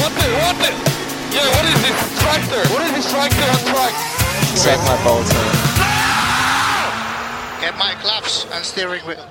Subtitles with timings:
[0.00, 0.70] What the, what the?
[1.34, 2.62] Yeah, what is this tractor?
[2.72, 3.94] What is this tractor on track?
[4.54, 5.24] Suck my man.
[7.60, 9.26] Get my claps and steering wheel.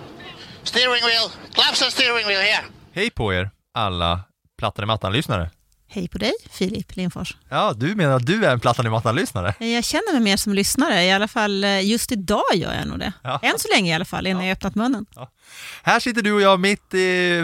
[0.64, 1.32] Steering wheel.
[1.54, 2.64] Claps and steering wheel here.
[2.94, 4.20] Hej på er, alla
[4.58, 5.50] Plattan i mattan-lyssnare.
[5.96, 7.38] Hej på dig, Filip Lindfors.
[7.50, 9.54] Ja, du menar att du är en Plattan i mattan-lyssnare?
[9.60, 13.00] Jag känner mig mer som lyssnare, i alla fall eh, just idag gör jag nog
[13.00, 13.14] det.
[13.24, 13.40] Ja.
[13.44, 15.06] Än så länge i alla fall, innan jag öppnat munnen.
[15.84, 16.94] Här sitter du och jag mitt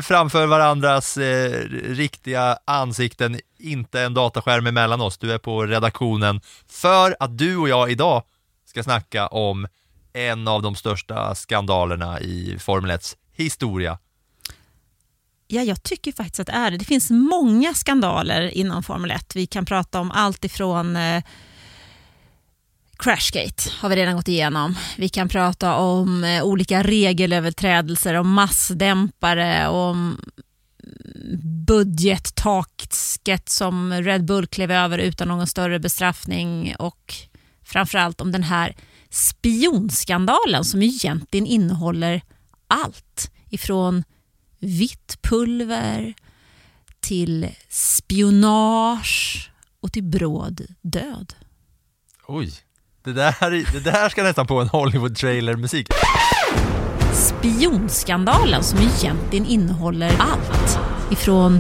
[0.04, 1.52] framför varandras eh,
[1.86, 5.18] riktiga ansikten, inte en dataskärm emellan oss.
[5.18, 8.24] Du är på redaktionen för att du och jag idag
[8.66, 9.68] ska snacka om
[10.14, 13.98] en av de största skandalerna i Formel 1s historia.
[15.52, 16.78] Ja, jag tycker faktiskt att det är det.
[16.78, 19.36] Det finns många skandaler inom Formel 1.
[19.36, 21.24] Vi kan prata om allt ifrån eh,
[22.98, 24.76] Crashgate har vi redan gått igenom.
[24.98, 30.22] Vi kan prata om eh, olika regelöverträdelser, om massdämpare, om
[30.84, 37.14] mm, budgettaket som Red Bull klev över utan någon större bestraffning och
[37.64, 38.76] framförallt om den här
[39.10, 42.22] spionskandalen som egentligen innehåller
[42.68, 44.04] allt ifrån
[44.60, 46.14] vitt pulver
[47.00, 49.52] till spionage
[49.82, 51.34] och till bråd död.
[52.28, 52.52] Oj,
[53.04, 55.88] det där, det där ska nästan på en Hollywood-trailer-musik.
[57.14, 60.80] Spionskandalen som egentligen innehåller allt
[61.12, 61.60] ifrån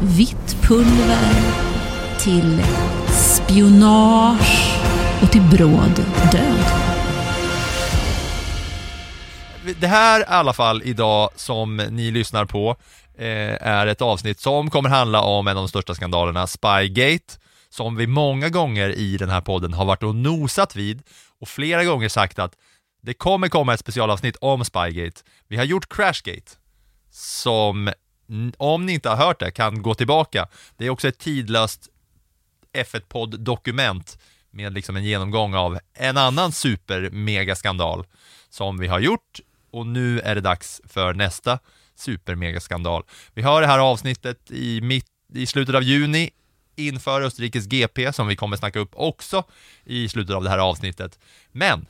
[0.00, 1.34] vitt pulver
[2.18, 2.62] till
[3.12, 4.80] spionage
[5.22, 6.53] och till bråd död.
[9.72, 12.76] Det här i alla fall idag som ni lyssnar på
[13.18, 17.34] eh, är ett avsnitt som kommer handla om en av de största skandalerna, Spygate,
[17.70, 21.02] som vi många gånger i den här podden har varit och nosat vid
[21.40, 22.52] och flera gånger sagt att
[23.02, 25.20] det kommer komma ett specialavsnitt om Spygate.
[25.48, 26.52] Vi har gjort Crashgate,
[27.10, 27.92] som
[28.56, 30.48] om ni inte har hört det kan gå tillbaka.
[30.76, 31.88] Det är också ett tidlöst
[32.72, 34.18] F1-podd-dokument
[34.50, 38.04] med liksom en genomgång av en annan super-megaskandal
[38.50, 39.40] som vi har gjort
[39.74, 41.58] och nu är det dags för nästa
[41.96, 43.04] supermegaskandal.
[43.34, 46.30] Vi har det här avsnittet i, mitt, i slutet av juni
[46.76, 49.44] inför Österrikes GP som vi kommer snacka upp också
[49.84, 51.18] i slutet av det här avsnittet.
[51.52, 51.86] Men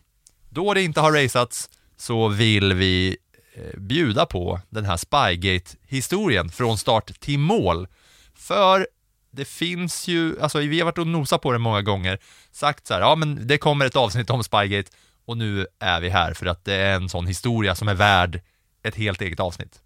[0.48, 3.16] då det inte har raceats så vill vi
[3.54, 7.88] eh, bjuda på den här Spygate-historien från start till mål.
[8.34, 8.86] För
[9.30, 12.18] det finns ju, alltså vi har varit och nosat på det många gånger,
[12.52, 14.90] sagt så här, ja men det kommer ett avsnitt om Spygate
[15.26, 18.40] och nu är vi här för att det är en sån historia som är värd
[18.82, 19.80] ett helt eget avsnitt.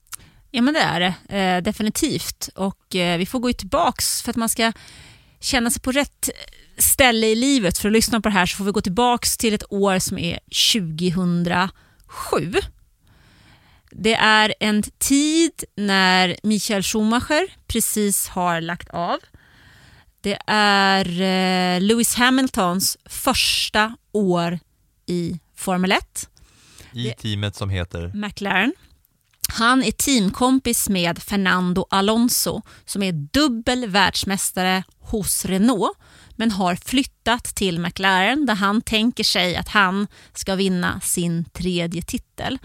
[0.50, 2.48] Ja men det är det, eh, definitivt.
[2.54, 4.72] Och eh, vi får gå tillbaks för att man ska
[5.40, 6.30] känna sig på rätt
[6.78, 7.78] ställe i livet.
[7.78, 10.18] För att lyssna på det här så får vi gå tillbaks till ett år som
[10.18, 10.38] är
[10.72, 11.70] 2007.
[13.90, 19.18] Det är en tid när Michael Schumacher precis har lagt av.
[20.20, 24.58] Det är eh, Lewis Hamiltons första år
[25.08, 26.28] i Formel 1.
[26.92, 28.72] I teamet som heter McLaren.
[29.52, 35.98] Han är teamkompis med Fernando Alonso som är dubbel världsmästare hos Renault
[36.36, 42.02] men har flyttat till McLaren där han tänker sig att han ska vinna sin tredje
[42.02, 42.58] titel.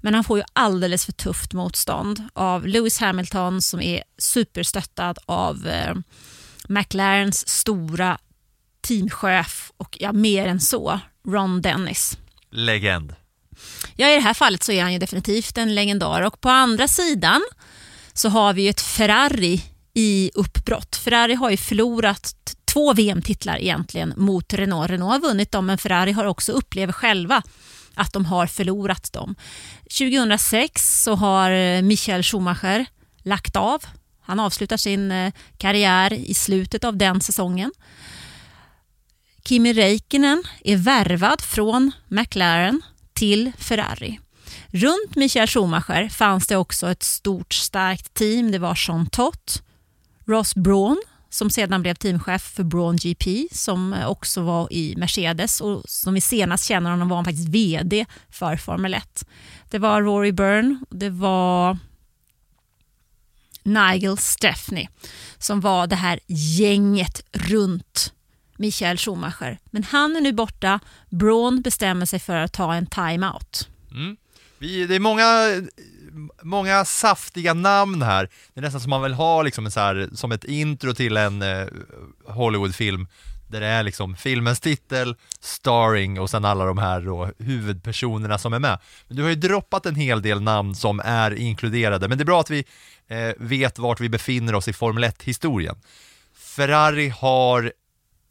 [0.00, 5.66] Men han får ju alldeles för tufft motstånd av Lewis Hamilton som är superstöttad av
[5.66, 5.94] eh,
[6.68, 8.18] McLarens stora
[8.80, 12.18] teamchef och ja, mer än så, Ron Dennis.
[12.50, 13.14] legend.
[13.96, 16.88] Ja, i det här fallet så är han ju definitivt en legendar och på andra
[16.88, 17.42] sidan
[18.12, 19.62] så har vi ju ett Ferrari
[19.94, 20.96] i uppbrott.
[20.96, 22.34] Ferrari har ju förlorat
[22.64, 24.90] två VM-titlar egentligen mot Renault.
[24.90, 27.42] Renault har vunnit dem men Ferrari har också upplevt själva
[27.94, 29.34] att de har förlorat dem.
[29.98, 32.86] 2006 så har eh, Michael Schumacher
[33.22, 33.82] lagt av.
[34.20, 37.72] Han avslutar sin eh, karriär i slutet av den säsongen.
[39.48, 44.20] Kimi Räikkönen är värvad från McLaren till Ferrari.
[44.66, 48.50] Runt Michael Schumacher fanns det också ett stort starkt team.
[48.52, 49.62] Det var Jean Todt,
[50.26, 55.82] Ross Brawn som sedan blev teamchef för Brawn GP som också var i Mercedes och
[55.84, 59.24] som vi senast känner honom var han faktiskt VD för Formel 1.
[59.70, 61.78] Det var Rory Byrne, det var
[63.62, 64.88] Nigel Steffney
[65.38, 68.12] som var det här gänget runt
[68.58, 69.58] Michael Schumacher.
[69.70, 70.80] Men han är nu borta.
[71.10, 73.68] Braun bestämmer sig för att ta en time-out.
[73.90, 74.16] Mm.
[74.58, 75.26] Vi, det är många,
[76.42, 78.28] många saftiga namn här.
[78.54, 81.16] Det är nästan som man vill ha liksom en så här, som ett intro till
[81.16, 81.66] en eh,
[82.26, 83.06] Hollywoodfilm.
[83.48, 88.52] Där det är liksom filmens titel, starring och sen alla de här då, huvudpersonerna som
[88.52, 88.78] är med.
[89.08, 92.26] Men du har ju droppat en hel del namn som är inkluderade, men det är
[92.26, 92.64] bra att vi
[93.08, 95.76] eh, vet vart vi befinner oss i Formel 1-historien.
[96.34, 97.72] Ferrari har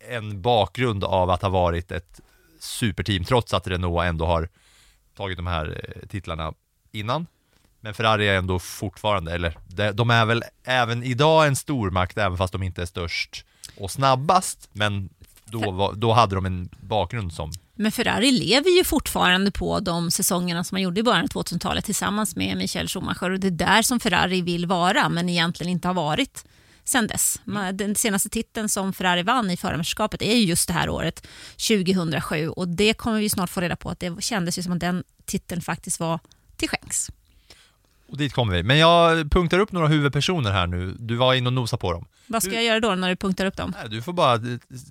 [0.10, 2.22] en bakgrund av att ha varit ett
[2.60, 4.50] superteam, trots att Renault ändå har
[5.18, 6.54] tagit de här eh, titlarna
[6.92, 7.28] innan.
[7.80, 12.38] Men Ferrari är ändå fortfarande, eller de, de är väl även idag en stormakt, även
[12.38, 13.46] fast de inte är störst
[13.78, 14.70] och snabbast.
[14.74, 15.10] Men
[15.46, 20.12] då, var, då hade de en bakgrund som Men Ferrari lever ju fortfarande på de
[20.12, 23.52] säsongerna som man gjorde i början av 2000-talet tillsammans med Michael Schumacher och det är
[23.52, 26.46] där som Ferrari vill vara men egentligen inte har varit
[26.88, 27.42] sen dess.
[27.74, 31.28] Den senaste titeln som Ferrari vann i förarmästerskapet är ju just det här året,
[31.68, 34.80] 2007 och det kommer vi snart få reda på att det kändes ju som att
[34.80, 36.20] den titeln faktiskt var
[36.58, 37.10] till skänks.
[38.10, 38.64] Och dit kommer vi.
[38.64, 40.96] Men jag punktar upp några huvudpersoner här nu.
[41.00, 42.06] Du var inne och nosade på dem.
[42.28, 43.74] Vad ska jag göra då när du punktar upp dem?
[43.78, 44.38] Nej, du får bara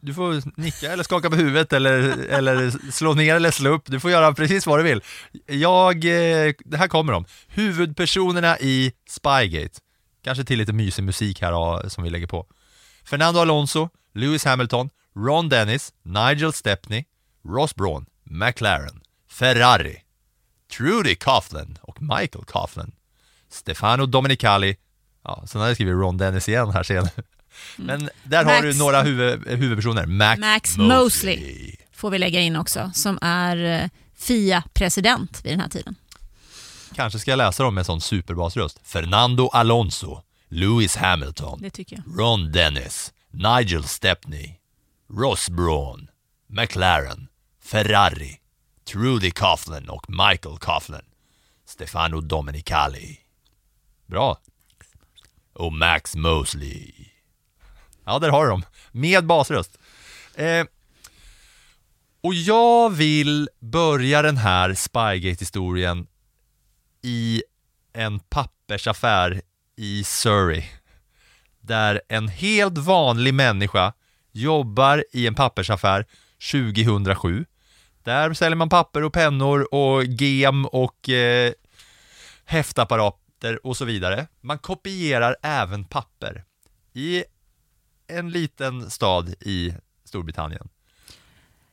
[0.01, 1.93] du får nicka eller skaka på huvudet eller,
[2.31, 3.83] eller slå ner eller slå upp.
[3.87, 5.03] Du får göra precis vad du vill.
[5.47, 7.25] Jag, eh, här kommer de.
[7.49, 9.81] Huvudpersonerna i Spygate.
[10.27, 12.47] Kanske till lite mysig musik här som vi lägger på.
[13.05, 17.05] Fernando Alonso, Lewis Hamilton, Ron Dennis, Nigel Stepney,
[17.49, 19.01] Ross Braun, McLaren,
[19.31, 19.97] Ferrari,
[20.77, 22.93] Trudy Coughlin och Michael Coughlin,
[23.51, 24.77] Stefano Domenicali,
[25.25, 27.09] ja, sen har jag skrivit Ron Dennis igen här sen.
[27.77, 30.07] Men där har Max- du några huvud, huvudpersoner.
[30.07, 30.97] Max, Max Mosley.
[30.97, 31.77] Mosley.
[31.93, 33.89] får vi lägga in också, som är eh,
[34.19, 35.95] FIA-president vid den här tiden.
[36.95, 38.81] Kanske ska jag läsa dem med sån superbasröst.
[38.85, 42.21] Fernando Alonso, Lewis Hamilton, Det tycker jag.
[42.21, 44.55] Ron Dennis, Nigel Stepney,
[45.11, 46.09] Ross Braun,
[46.47, 47.29] McLaren,
[47.63, 48.41] Ferrari,
[48.85, 51.05] Trudy Coughlin och Michael Coughlin,
[51.67, 53.19] Stefano Domenicali.
[54.07, 54.39] Bra.
[55.53, 56.93] Och Max Mosley.
[58.05, 58.63] Ja, där har du dem.
[58.93, 59.79] Med basröst.
[60.35, 60.65] Eh,
[62.21, 66.07] och jag vill börja den här Spygate-historien
[67.03, 67.43] i
[67.93, 69.43] en pappersaffär
[69.77, 70.65] i Surrey
[71.61, 73.93] där en helt vanlig människa
[74.33, 76.07] jobbar i en pappersaffär
[76.53, 77.45] 2007.
[78.03, 81.53] Där säljer man papper och pennor och gem och eh,
[82.45, 84.27] häftapparater och så vidare.
[84.41, 86.45] Man kopierar även papper
[86.93, 87.25] i
[88.07, 90.69] en liten stad i Storbritannien.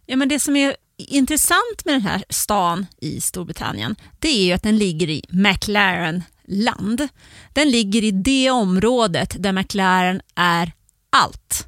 [0.05, 4.53] Ja, men det som är intressant med den här stan i Storbritannien det är ju
[4.53, 7.07] att den ligger i McLaren-land.
[7.53, 10.71] Den ligger i det området där McLaren är
[11.09, 11.67] allt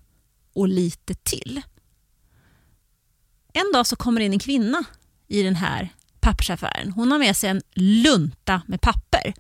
[0.53, 1.61] och lite till.
[3.53, 4.83] En dag så kommer det in en kvinna
[5.27, 5.89] i den här
[6.19, 6.91] pappersaffären.
[6.91, 9.33] Hon har med sig en lunta med papper.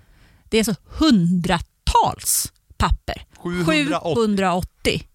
[0.49, 3.25] Det är så hundratals papper.
[3.65, 4.15] 780.
[4.15, 5.07] 780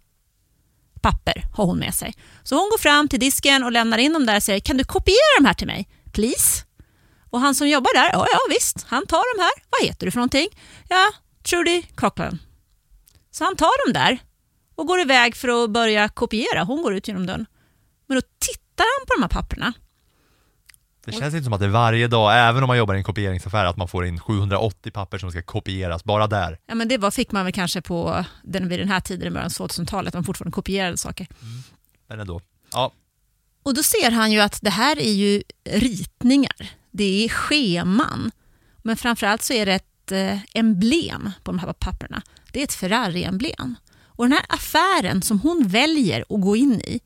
[1.03, 2.15] papper har hon med sig.
[2.43, 4.85] Så hon går fram till disken och lämnar in dem där och säger kan du
[4.85, 6.65] kopiera de här till mig, please?
[7.31, 9.53] Och han som jobbar där, ja, ja visst, han tar de här.
[9.71, 10.49] Vad heter du för någonting?
[10.89, 11.13] Ja,
[11.51, 12.39] Trudy Cochran.
[13.31, 14.19] Så han tar dem där
[14.75, 16.65] och går iväg för att börja kopiera.
[16.65, 17.47] Hon går ut genom dörren.
[18.07, 19.73] Men då tittar han på de här papperna.
[21.05, 23.05] Det känns inte som att det är varje dag, även om man jobbar i en
[23.05, 26.59] kopieringsaffär, att man får in 780 papper som ska kopieras, bara där.
[26.67, 29.31] Ja, men det var, fick man väl kanske på den, vid den här tiden i
[29.31, 31.27] början av 2000-talet, man fortfarande kopierade saker.
[32.09, 32.41] Men ändå.
[32.73, 32.93] Ja,
[33.63, 38.31] Och då ser han ju att det här är ju ritningar, det är scheman.
[38.83, 42.23] Men framförallt så är det ett eh, emblem på de här papperna.
[42.53, 43.75] Det är ett Ferrari-emblem.
[44.05, 47.01] Och den här affären som hon väljer att gå in i,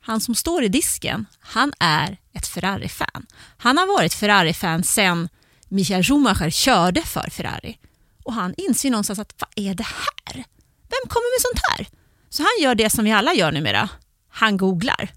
[0.00, 3.26] han som står i disken, han är ett Ferrari-fan.
[3.56, 5.28] Han har varit Ferrari-fan sedan
[5.68, 7.78] Michael Schumacher körde för Ferrari.
[8.24, 10.34] Och han inser någonstans att vad är det här?
[10.88, 11.86] Vem kommer med sånt här?
[12.28, 13.88] Så han gör det som vi alla gör numera.
[14.28, 15.10] Han googlar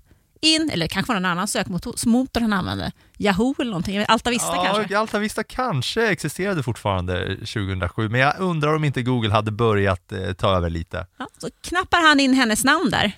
[0.44, 2.92] in, eller kanske var någon annan sökmotor motor han använde.
[3.18, 4.98] Yahoo eller någonting, Alta Vista ja kanske.
[4.98, 10.34] Alta Vista kanske existerade fortfarande 2007, men jag undrar om inte Google hade börjat eh,
[10.34, 11.08] ta över lite.
[11.18, 13.12] Ja, så knappar han in hennes namn där.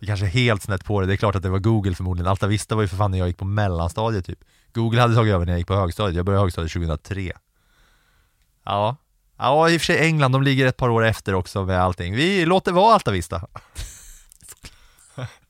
[0.00, 2.30] Det kanske är helt snett på det, det är klart att det var Google förmodligen.
[2.30, 4.38] Alta Vista var ju för fan när jag gick på mellanstadiet typ.
[4.72, 7.32] Google hade tagit över när jag gick på högstadiet, jag började högstadiet 2003.
[8.64, 8.96] Ja,
[9.38, 12.14] ja i och för sig England, de ligger ett par år efter också med allting.
[12.14, 13.46] Vi låter vara Alta Vista.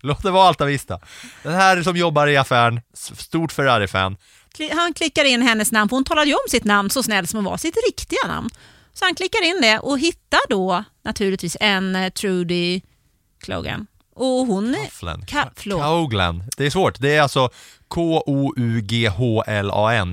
[0.01, 1.01] Låt det vara Alta Vista.
[1.43, 4.17] Den här som jobbar i affären, stort Ferrari-fan,
[4.73, 7.37] Han klickar in hennes namn, för hon talade ju om sitt namn så snäll som
[7.37, 8.49] hon var, sitt riktiga namn.
[8.95, 12.81] Så han klickar in det och hittar då naturligtvis en eh, Trudy
[13.41, 13.87] Clogan.
[14.19, 14.89] Och hon är...
[14.89, 15.27] Coughlin.
[15.27, 15.51] Ka-.
[15.55, 16.45] Coughlin.
[16.57, 17.01] Det är svårt.
[17.01, 17.51] Det är alltså
[17.89, 18.59] K-O-U-G-H-L-A-N.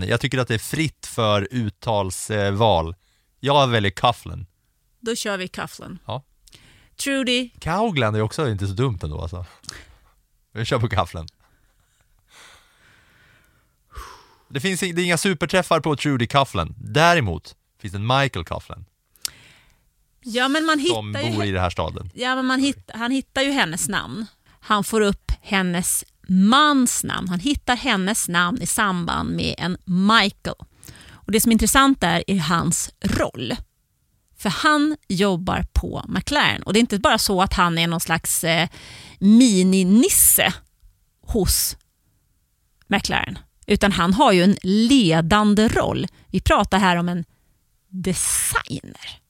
[0.08, 2.96] Jag tycker att det är fritt för uttalsval.
[3.40, 4.46] Jag väljer Coughlin.
[5.00, 6.00] Då kör vi Coughlin.
[6.06, 6.24] Ja.
[6.96, 9.46] Trudy Coughlin är också inte så dumt ändå alltså.
[10.52, 11.28] Vi kör på Coughlin.
[14.50, 16.76] Det finns det är inga superträffar på Trudy Coughlin.
[16.78, 18.86] Däremot finns det en Michael Coughlin
[20.28, 21.36] Ja, men man som hittar ju...
[21.36, 22.10] bor i den här staden.
[22.14, 24.26] Ja, men man hitt, han hittar ju hennes namn.
[24.60, 27.30] Han får upp hennes mans namn.
[27.30, 30.56] Han hittar hennes namn i samband med en Michael.
[31.12, 33.56] Och Det som är intressant där är hans roll.
[34.38, 36.64] För han jobbar på McLaren.
[36.64, 38.70] Och det är inte bara så att han är någon slags eh,
[39.20, 40.54] mininisse
[41.22, 41.78] hos
[42.88, 43.40] McLaren.
[43.68, 46.08] Utan han har ju en ledande roll.
[46.28, 47.26] Vi pratar här om en
[47.90, 49.25] designer.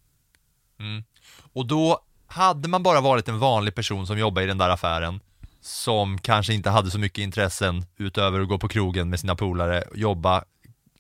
[1.53, 5.20] Och då hade man bara varit en vanlig person som jobbade i den där affären
[5.62, 9.84] som kanske inte hade så mycket intressen utöver att gå på krogen med sina polare,
[9.96, 10.44] jobba,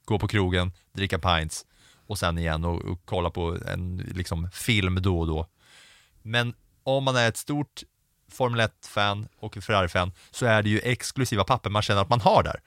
[0.05, 1.65] gå på krogen, dricka pints
[2.07, 5.47] och sen igen och, och kolla på en liksom, film då och då.
[6.21, 6.53] Men
[6.83, 7.83] om man är ett stort
[8.31, 12.43] Formel 1-fan och Ferrari-fan så är det ju exklusiva papper man känner att man har
[12.43, 12.59] där.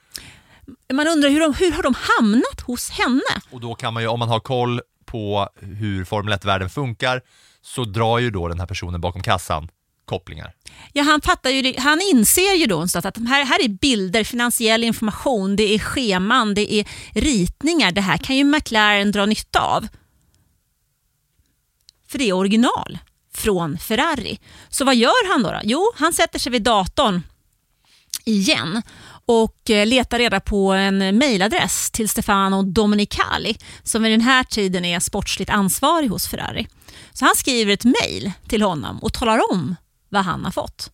[0.93, 3.43] Man undrar hur, de, hur har de hamnat hos henne?
[3.50, 7.23] Och då kan man ju, om man har koll på hur Formel 1-världen funkar,
[7.62, 9.69] så drar ju då den här personen bakom kassan
[10.05, 10.53] kopplingar.
[10.93, 14.25] Ja, han, fattar ju, det- han inser ju då att de här, här är bilder,
[14.25, 17.93] finansiell information, det är scheman, det är ritningar.
[17.93, 19.88] Det här kan ju McLaren dra nytta av.
[22.09, 22.99] För det är original
[23.35, 24.38] från Ferrari.
[24.69, 25.50] Så vad gör han då?
[25.50, 25.61] då?
[25.65, 27.23] Jo, han sätter sig vid datorn
[28.25, 28.83] igen
[29.28, 34.44] och eh, leta letar reda på en mejladress till Stefano Domenicali som vid den här
[34.44, 36.66] tiden är sportsligt ansvarig hos Ferrari.
[37.12, 39.76] Så han skriver ett mejl till honom och talar om
[40.08, 40.90] vad han har fått.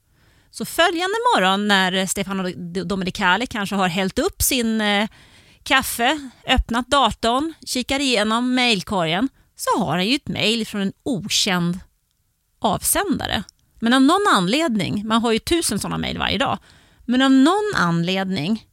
[0.50, 2.50] Så följande morgon när Stefano
[2.84, 5.08] Domenicali kanske har hällt upp sin eh,
[5.62, 11.78] kaffe, öppnat datorn, kikar igenom mejlkorgen så har han ju ett mejl från en okänd
[12.58, 13.42] avsändare.
[13.80, 16.58] Men av någon anledning, man har ju tusen sådana mejl varje dag,
[17.04, 18.66] men av någon anledning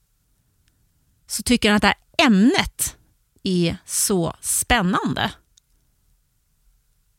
[1.28, 2.98] så tycker han att det här ämnet
[3.44, 5.32] är så spännande.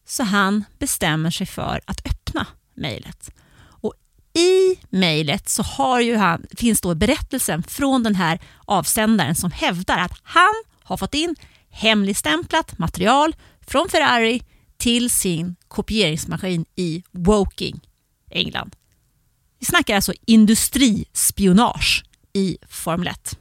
[0.07, 3.31] Så han bestämmer sig för att öppna mejlet.
[3.55, 3.95] Och
[4.35, 9.99] I mejlet så har ju han, finns då berättelsen från den här avsändaren som hävdar
[9.99, 11.37] att han har fått in
[11.71, 14.43] hemligstämplat material från Ferrari
[14.77, 17.81] till sin kopieringsmaskin i Woking,
[18.31, 18.77] England.
[19.63, 23.39] Vi snackar alltså industrispionage i Formel 1.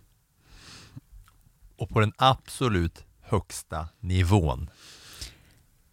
[1.77, 4.69] Och på den absolut högsta nivån.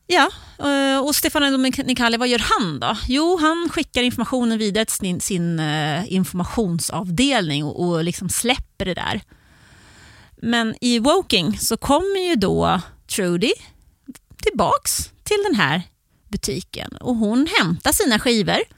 [0.06, 2.96] Ja, eh, och Stefano Domenicali, vad gör han då?
[3.06, 8.94] Jo, han skickar informationen vidare till sin, sin eh, informationsavdelning och, och liksom släpper det
[8.94, 9.20] där.
[10.36, 12.80] Men i Woking så kommer ju då
[13.16, 13.52] Trudy
[14.36, 15.82] tillbaks till den här
[16.28, 18.77] butiken och hon hämtar sina skivor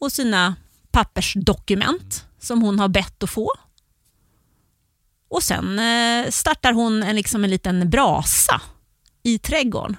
[0.00, 0.56] och sina
[0.90, 3.50] pappersdokument som hon har bett att få.
[5.28, 8.60] Och sen eh, startar hon en, liksom en liten brasa
[9.22, 9.96] i trädgården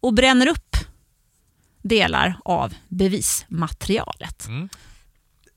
[0.00, 0.76] och bränner upp
[1.82, 4.46] delar av bevismaterialet.
[4.46, 4.68] Mm.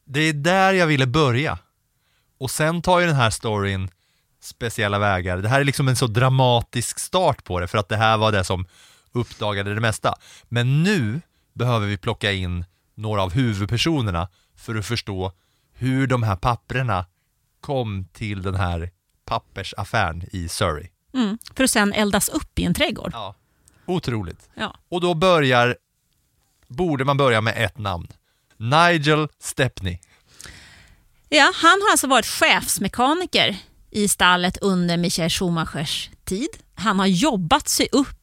[0.06, 1.60] Det är där jag ville börja.
[2.38, 3.90] Och sen tar ju den här storyn
[4.42, 5.38] speciella vägar.
[5.38, 8.32] Det här är liksom en så dramatisk start på det för att det här var
[8.32, 8.66] det som
[9.12, 10.16] uppdagade det mesta.
[10.44, 11.22] Men nu
[11.54, 15.32] behöver vi plocka in några av huvudpersonerna för att förstå
[15.74, 17.06] hur de här papprena
[17.62, 18.92] kom till den här
[19.26, 20.88] pappersaffären i Surrey.
[21.14, 23.10] Mm, för att sen eldas upp i en trädgård.
[23.14, 23.36] Ja.
[23.86, 24.50] Otroligt.
[24.54, 24.80] Ja.
[24.90, 25.78] Och då börjar,
[26.68, 28.08] borde man börja med ett namn.
[28.58, 29.98] Nigel Stepney.
[31.30, 33.58] Ja, han har alltså varit chefsmekaniker
[33.92, 36.50] i stallet under Michael Schumachers tid.
[36.76, 38.15] Han har jobbat sig upp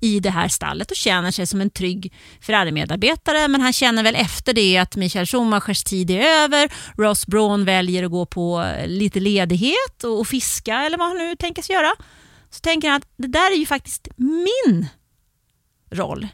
[0.00, 4.14] i det här stallet och känner sig som en trygg Ferrari-medarbetare men han känner väl
[4.14, 6.68] efter det att Michael Schumachers tid är över.
[6.98, 11.36] Ross Braun väljer att gå på lite ledighet och, och fiska eller vad han nu
[11.36, 11.92] tänker sig göra.
[12.50, 14.86] Så tänker han att det där är ju faktiskt min
[15.92, 16.28] roll.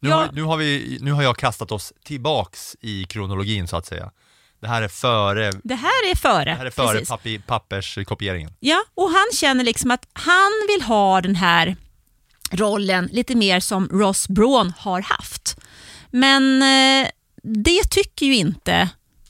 [0.00, 0.16] Nu, Ja.
[0.16, 4.10] har, nu, har vi, nu har jag kastat oss tillbaks i kronologin så att säga.
[4.60, 6.44] Det här är före, Det här är före.
[6.44, 8.52] det här är före pappi, papperskopieringen.
[8.60, 11.76] Ja, och han känner liksom att han vill ha den här
[12.50, 15.56] rollen lite mer som Ross Braun har haft.
[16.10, 17.08] Men eh,
[17.42, 18.88] det tycker ju inte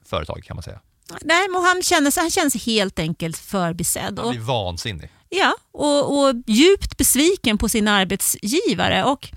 [0.06, 0.80] företag kan man säga.
[1.22, 4.20] Nej, men han, känner han känner sig helt enkelt förbisedd.
[4.20, 5.10] Han Och, blir vansinnig.
[5.30, 9.04] ja, och, och djupt besviken på sin arbetsgivare.
[9.04, 9.30] Och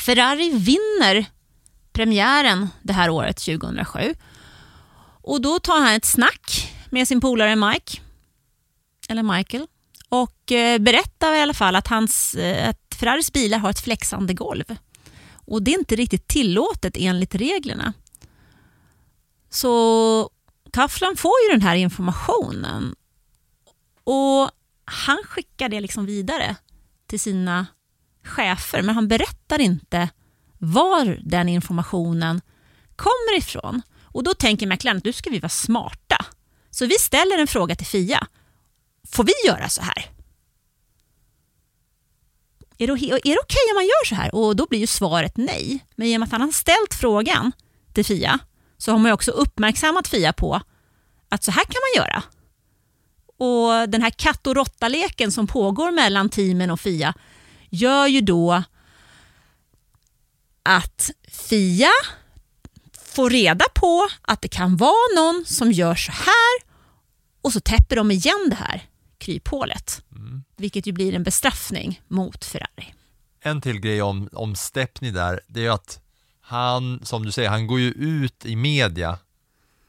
[0.00, 1.26] Ferrari vinner
[1.92, 4.14] premiären det här året, 2007.
[5.22, 7.98] Och Då tar han ett snack med sin polare Mike,
[9.08, 9.66] eller Michael,
[10.08, 14.34] och eh, berättar i alla fall att, hans, eh, att Ferraris bilar har ett flexande
[14.34, 14.64] golv.
[15.32, 17.92] Och Det är inte riktigt tillåtet enligt reglerna.
[19.50, 20.30] Så
[20.76, 22.94] Tafflan får ju den här informationen
[24.04, 24.50] och
[24.84, 26.56] han skickar det liksom vidare
[27.06, 27.66] till sina
[28.24, 30.08] chefer men han berättar inte
[30.58, 32.40] var den informationen
[32.96, 33.82] kommer ifrån.
[34.02, 36.26] Och Då tänker mäklaren att nu ska vi vara smarta.
[36.70, 38.26] Så vi ställer en fråga till Fia.
[39.08, 40.10] Får vi göra så här?
[42.78, 44.34] Är det, är det okej om man gör så här?
[44.34, 45.86] Och Då blir ju svaret nej.
[45.94, 47.52] Men i och med att han har ställt frågan
[47.92, 48.40] till Fia
[48.78, 50.60] så har man också uppmärksammat Fia på
[51.28, 52.22] att så här kan man göra.
[53.38, 57.14] Och Den här katt och råtta-leken som pågår mellan teamen och Fia
[57.70, 58.62] gör ju då
[60.62, 61.90] att Fia
[62.98, 66.68] får reda på att det kan vara någon som gör så här
[67.42, 68.82] och så täpper de igen det här
[69.18, 70.02] kryphålet.
[70.56, 72.94] Vilket ju blir en bestraffning mot Ferrari.
[73.40, 76.00] En till grej om, om Stepney där, det är att
[76.46, 79.18] han, som du säger, han går ju ut i media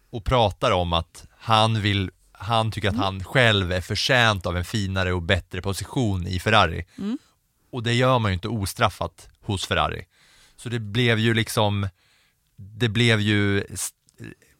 [0.09, 4.65] och pratar om att han vill han tycker att han själv är förtjänt av en
[4.65, 6.85] finare och bättre position i Ferrari.
[7.71, 10.05] Och det gör man ju inte ostraffat hos Ferrari.
[10.57, 11.87] Så det blev ju liksom,
[12.55, 13.95] det blev ju st-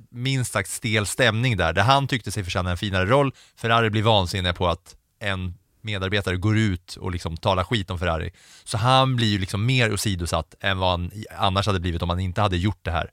[0.10, 3.32] minst sagt stel stämning där, där han tyckte sig förtjäna en finare roll.
[3.56, 5.54] Ferrari blir vansinniga på att en
[5.88, 8.32] medarbetare går ut och liksom talar skit om Ferrari.
[8.64, 12.20] Så han blir ju liksom mer åsidosatt än vad han annars hade blivit om han
[12.20, 13.12] inte hade gjort det här.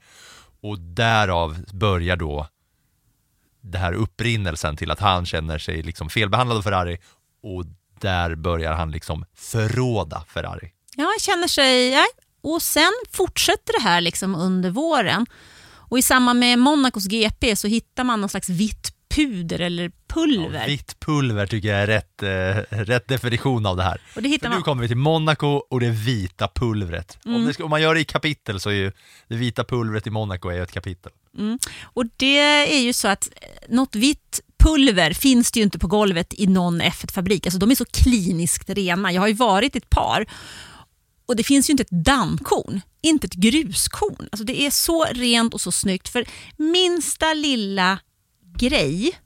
[0.61, 2.49] Och därav börjar då
[3.61, 6.99] det här upprinnelsen till att han känner sig liksom felbehandlad av Ferrari
[7.43, 7.65] och
[8.01, 10.73] där börjar han liksom förråda Ferrari.
[10.97, 11.89] Ja, han känner sig...
[11.89, 12.05] Ja.
[12.41, 15.27] Och sen fortsätter det här liksom under våren.
[15.95, 20.61] Och I samband med Monacos GP så hittar man någon slags vitt puder eller pulver.
[20.61, 24.01] Ja, vitt pulver tycker jag är rätt, eh, rätt definition av det här.
[24.17, 27.19] Och det hittar För man- nu kommer vi till Monaco och det vita pulvret.
[27.25, 28.93] Om, det ska, om man gör det i kapitel så är ju
[29.29, 31.13] det vita pulvret i Monaco är ett kapitel.
[31.83, 32.39] Och Det
[32.77, 36.47] är ju så att eh, något vitt pulver finns det ju inte på golvet i
[36.47, 37.47] någon F1-fabrik.
[37.47, 39.13] Alltså, de är så kliniskt rena.
[39.13, 40.27] Jag har ju varit i ett par
[41.27, 44.29] och det finns ju inte ett dammkorn, inte ett gruskorn.
[44.33, 46.09] Alltså, det är så rent och så snyggt.
[46.09, 46.25] För
[46.57, 47.99] minsta lilla
[48.59, 49.19] grej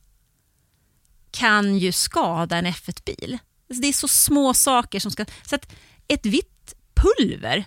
[1.30, 3.38] kan ju skada en F1-bil.
[3.70, 5.24] Alltså, det är så små saker som ska...
[5.46, 5.72] Så att
[6.08, 7.64] ett vitt pulver,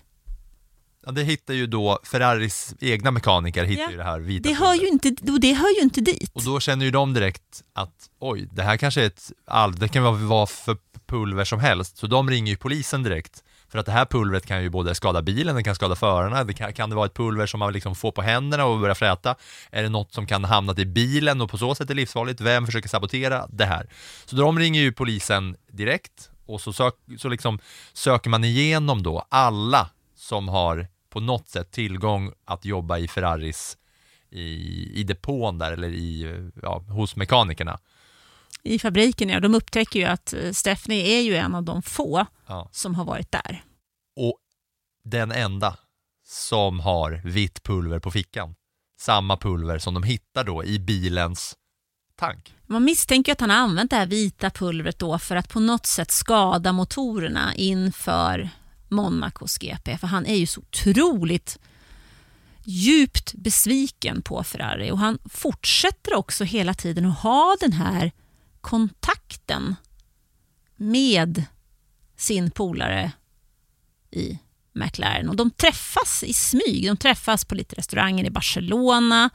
[1.06, 4.56] Ja, det hittar ju då Ferraris egna mekaniker hittar Ja, ju det här vita det
[4.56, 6.32] hör, ju inte, det hör ju inte dit.
[6.34, 9.88] Och då känner ju de direkt att oj, det här kanske är ett all, det
[9.88, 11.98] kan vara vad för pulver som helst.
[11.98, 13.44] Så de ringer ju polisen direkt.
[13.72, 16.54] För att det här pulvret kan ju både skada bilen, det kan skada förarna, det
[16.54, 19.36] kan, kan det vara ett pulver som man liksom får på händerna och börjar fräta?
[19.70, 22.42] Är det något som kan hamna i bilen och på så sätt är livsfarligt?
[22.42, 23.90] Vem försöker sabotera det här?
[24.26, 27.60] Så de ringer ju polisen direkt och så, sök, så liksom
[27.94, 33.78] söker man igenom då alla som har på något sätt tillgång att jobba i Ferraris
[34.30, 37.80] i, i depån där eller i, ja, hos mekanikerna
[38.64, 39.30] i fabriken.
[39.30, 39.40] Ja.
[39.40, 42.70] De upptäcker ju att eh, Stephanie är ju en av de få Ja.
[42.72, 43.64] som har varit där.
[44.16, 44.38] Och
[45.04, 45.78] den enda
[46.28, 48.56] som har vitt pulver på fickan.
[49.00, 51.56] Samma pulver som de hittar då i bilens
[52.16, 52.54] tank.
[52.68, 55.86] Man misstänker att han har använt det här vita pulvret då för att på något
[55.86, 58.50] sätt skada motorerna inför
[58.90, 59.98] Monacos GP.
[59.98, 61.60] För han är ju så otroligt
[62.66, 68.12] djupt besviken på Ferrari och han fortsätter också hela tiden att ha den här
[68.62, 69.76] kontakten
[70.76, 71.44] med
[72.18, 73.12] sin polare
[74.12, 74.40] i
[74.74, 75.30] McLaren.
[75.30, 76.88] Och de träffas i smyg.
[76.88, 79.30] De träffas på lite restauranger i Barcelona.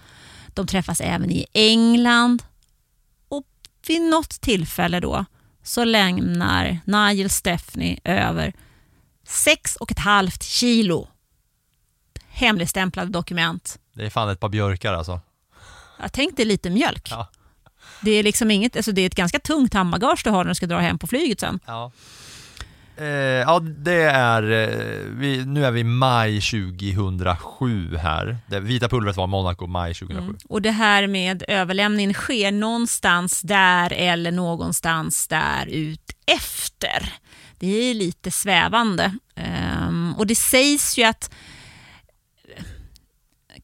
[0.48, 2.42] De träffas även i England.
[3.28, 3.46] Och
[3.86, 5.24] vid något tillfälle då
[5.62, 8.52] så lämnar Nigel Steffney över
[9.26, 11.08] sex och ett halvt kilo
[12.28, 13.78] hemligstämplade dokument.
[13.92, 15.20] Det är fan ett par björkar alltså.
[16.00, 17.08] Jag tänkte lite mjölk.
[17.10, 17.28] Ja.
[18.00, 20.54] Det är liksom inget, alltså det är ett ganska tungt handbagage du har när du
[20.54, 21.60] ska dra hem på flyget sen.
[21.66, 21.92] Ja.
[22.98, 24.78] Eh, ja, det är, eh,
[25.10, 28.36] vi, nu är vi maj 2007 här.
[28.46, 30.34] Det vita pulvret var Monaco maj 2007.
[30.48, 37.12] Och det här med överlämningen sker någonstans där eller någonstans där ut efter.
[37.58, 39.14] Det är lite svävande.
[39.34, 41.30] Ehm, och det sägs ju att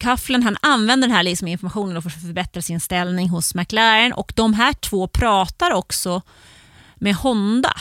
[0.02, 4.32] Coughlin han använder den här liksom informationen för att förbättra sin ställning hos McLaren och
[4.36, 6.22] de här två pratar också
[6.94, 7.72] med Honda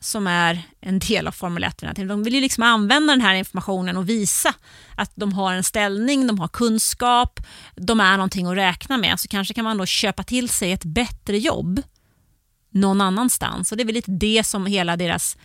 [0.00, 1.84] som är en del av Formel 1.
[1.96, 4.54] De vill ju liksom använda den här informationen och visa
[4.94, 7.40] att de har en ställning, de har kunskap,
[7.74, 9.20] de är någonting att räkna med.
[9.20, 11.82] Så kanske kan man då köpa till sig ett bättre jobb
[12.70, 13.72] någon annanstans.
[13.72, 15.36] Och Det är väl lite det som hela deras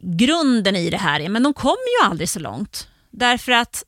[0.00, 1.28] grunden i det här är.
[1.28, 2.88] Men de kommer ju aldrig så långt.
[3.10, 3.84] Därför att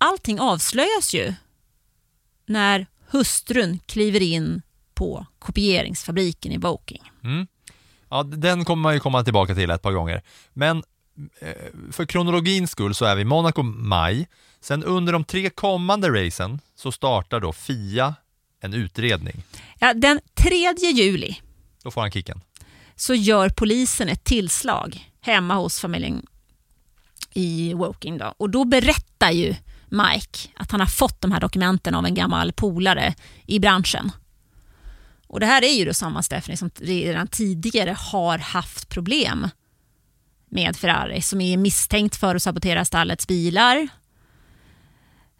[0.00, 1.34] allting avslöjas ju
[2.46, 4.62] när hustrun kliver in
[4.94, 7.02] på kopieringsfabriken i Woking.
[8.08, 10.22] Ja, den kommer man ju komma tillbaka till ett par gånger.
[10.52, 10.82] Men
[11.40, 11.52] eh,
[11.92, 14.28] för kronologins skull så är vi Monaco maj.
[14.60, 18.14] Sen under de tre kommande racen så startar då FIA
[18.60, 19.42] en utredning.
[19.78, 21.40] Ja, den 3 juli
[21.82, 22.40] Då får han kicken.
[22.96, 26.26] så gör polisen ett tillslag hemma hos familjen
[27.32, 28.18] i Woking.
[28.18, 28.34] Då.
[28.36, 29.54] Och då berättar ju
[29.90, 33.14] Mike att han har fått de här dokumenten av en gammal polare
[33.46, 34.12] i branschen.
[35.26, 39.48] Och Det här är ju då samma Stephanie som redan tidigare har haft problem
[40.50, 43.88] med Ferrari som är misstänkt för att sabotera stallets bilar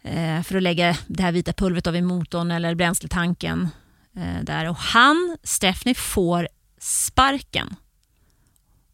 [0.01, 3.69] eh, för att lägga det här vita pulvret av i motorn eller bränsletanken
[4.15, 4.69] eh, där.
[4.69, 7.75] Och han, Stephanie, får sparken.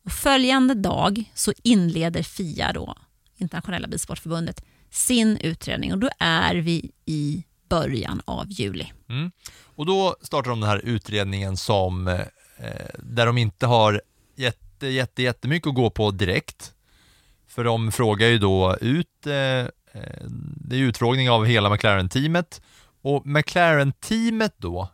[0.04, 2.96] Och följande dag så inleder FIA, då,
[3.38, 8.92] Internationella Bilsportförbundet, sin utredning och då är vi i början av juli.
[9.10, 9.32] Mm.
[9.76, 12.20] Och då startar de den här utredningen som, eh,
[12.58, 14.02] eh, där de inte har
[14.36, 16.74] jätte, jätte, jättemycket att gå på direkt.
[17.48, 19.68] För de frågar ju då ut, eh, eh,
[20.56, 22.62] det är utfrågning av hela McLaren-teamet
[23.02, 24.90] och McLaren-teamet då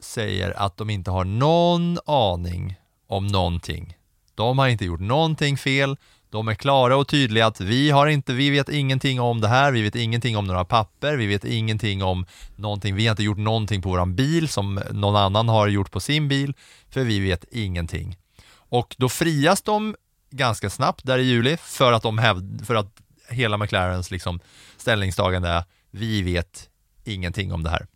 [0.00, 3.96] säger att de inte har någon aning om någonting.
[4.34, 5.96] De har inte gjort någonting fel.
[6.32, 9.72] De är klara och tydliga att vi har inte, vi vet ingenting om det här,
[9.72, 13.38] vi vet ingenting om några papper, vi vet ingenting om någonting, vi har inte gjort
[13.38, 16.54] någonting på våran bil som någon annan har gjort på sin bil,
[16.90, 18.16] för vi vet ingenting.
[18.54, 19.96] Och då frias de
[20.30, 24.40] ganska snabbt där i juli för att de hävd, för att hela McLarens liksom
[24.76, 26.68] ställningstagande är vi vet
[27.04, 27.86] ingenting om det här.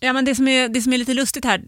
[0.00, 1.62] Ja, men det, som är, det som är lite lustigt här,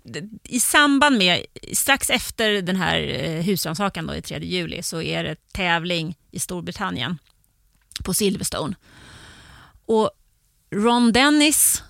[0.45, 5.53] i samband med, strax efter den här eh, husrannsakan i 3 juli så är det
[5.53, 7.19] tävling i Storbritannien
[8.05, 8.75] på Silverstone.
[9.87, 10.11] Och
[10.75, 11.83] Ron Dennis,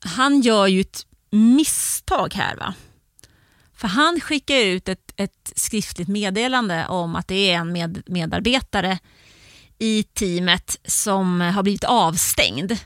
[0.00, 2.56] han gör ju ett misstag här.
[2.56, 2.74] va?
[3.74, 8.98] För han skickar ut ett, ett skriftligt meddelande om att det är en med, medarbetare
[9.78, 12.78] i teamet som har blivit avstängd.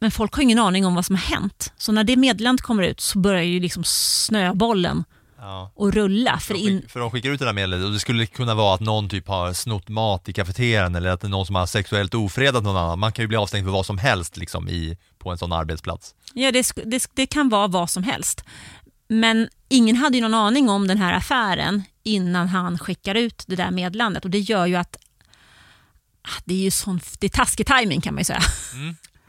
[0.00, 1.72] Men folk har ingen aning om vad som har hänt.
[1.76, 5.04] Så när det meddelandet kommer ut så börjar ju liksom snöbollen
[5.40, 5.72] Ja.
[5.78, 6.38] att rulla.
[6.38, 8.74] För in, de, för de skickar ut det där meddelandet och det skulle kunna vara
[8.74, 11.66] att någon typ har snott mat i kafeterian eller att det är någon som har
[11.66, 12.98] sexuellt ofredat någon annan.
[12.98, 16.14] Man kan ju bli avstängd för vad som helst liksom i, på en sån arbetsplats.
[16.34, 18.44] ja, det, det, det kan vara vad som helst.
[19.08, 23.56] Men ingen hade ju någon aning om den här affären innan han skickar ut det
[23.56, 24.24] där meddelandet.
[24.24, 24.96] Och det gör ju att
[26.22, 28.42] ah, det är ju sån, det är taskig timing kan man ju säga.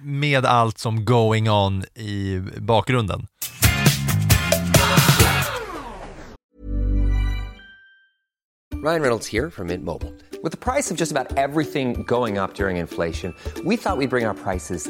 [0.01, 3.27] Med allt som going on i bakgrunden.
[8.81, 10.13] Ryan Reynolds here from Mint Mobile.
[10.41, 13.35] With the price of just about everything going up during inflation,
[13.65, 14.89] we thought we'd bring our prices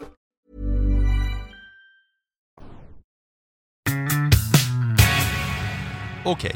[6.25, 6.55] Okej,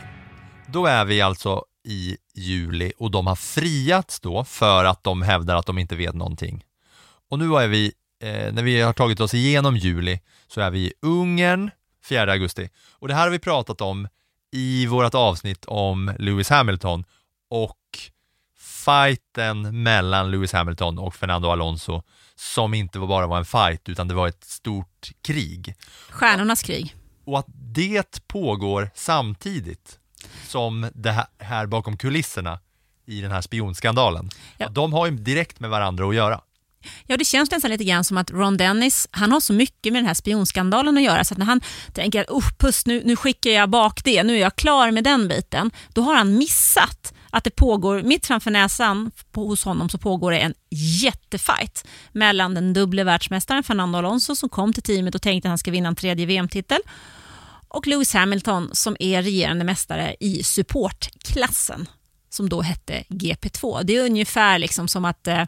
[0.67, 5.55] då är vi alltså i juli och de har friats då för att de hävdar
[5.55, 6.65] att de inte vet någonting.
[7.29, 10.79] Och nu är vi, eh, när vi har tagit oss igenom juli, så är vi
[10.79, 11.71] i Ungern
[12.03, 12.69] 4 augusti.
[12.91, 14.07] Och det här har vi pratat om
[14.51, 17.03] i vårt avsnitt om Lewis Hamilton
[17.49, 17.79] och
[18.57, 22.03] fighten mellan Lewis Hamilton och Fernando Alonso
[22.35, 25.75] som inte bara var en fight utan det var ett stort krig.
[26.09, 26.95] Stjärnornas krig.
[27.25, 29.99] Och att det pågår samtidigt
[30.47, 32.59] som det här, bakom kulisserna
[33.05, 34.29] i den här spionskandalen.
[34.57, 34.69] Ja.
[34.69, 36.41] De har ju direkt med varandra att göra.
[37.05, 40.01] Ja, det känns nästan lite grann som att Ron Dennis, han har så mycket med
[40.01, 41.61] den här spionskandalen att göra så att när han
[41.93, 45.03] tänker att oh, puss, nu, nu skickar jag bak det, nu är jag klar med
[45.03, 49.89] den biten, då har han missat att det pågår, mitt framför näsan på, hos honom
[49.89, 50.53] så pågår det en
[51.01, 55.57] jättefight mellan den dubbla världsmästaren Fernando Alonso som kom till teamet och tänkte att han
[55.57, 56.79] ska vinna en tredje VM-titel
[57.67, 61.87] och Lewis Hamilton som är regerande mästare i supportklassen
[62.29, 63.83] som då hette GP2.
[63.83, 65.43] Det är ungefär liksom som att eh,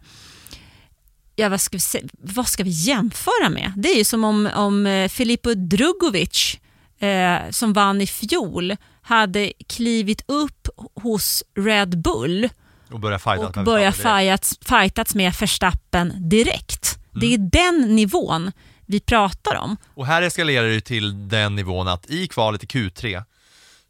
[1.35, 3.73] ja, vad, ska vi, vad ska vi jämföra med?
[3.75, 6.59] Det är ju som om, om eh, Filippo Drugovic
[6.99, 12.49] eh, som vann i fjol hade klivit upp hos Red Bull
[12.91, 16.97] Och börja fighta och börjat fightats, fightats med Verstappen direkt.
[17.11, 18.51] Det är den nivån
[18.87, 19.77] vi pratar om.
[19.93, 23.23] Och här eskalerar det till den nivån att i kvalet i Q3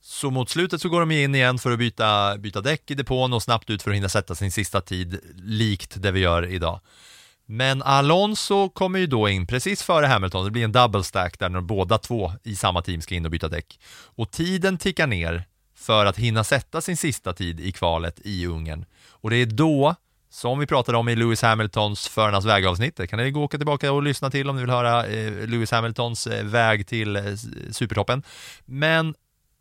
[0.02, 3.34] så mot slutet så går de in igen för att byta, byta däck i depån
[3.34, 6.80] och snabbt ut för att hinna sätta sin sista tid, likt det vi gör idag.
[7.46, 11.50] Men Alonso kommer ju då in precis före Hamilton, det blir en double stack där
[11.50, 13.80] när båda två i samma team ska in och byta däck.
[14.16, 18.86] Och tiden tickar ner för att hinna sätta sin sista tid i kvalet i Ungern.
[19.10, 19.96] Och det är då,
[20.30, 23.58] som vi pratade om i Lewis Hamiltons Förarnas vägavsnitt, det kan ni gå och åka
[23.58, 27.24] tillbaka och lyssna till om ni vill höra eh, Lewis Hamiltons eh, väg till eh,
[27.72, 28.24] supertoppen.
[28.66, 29.16] Men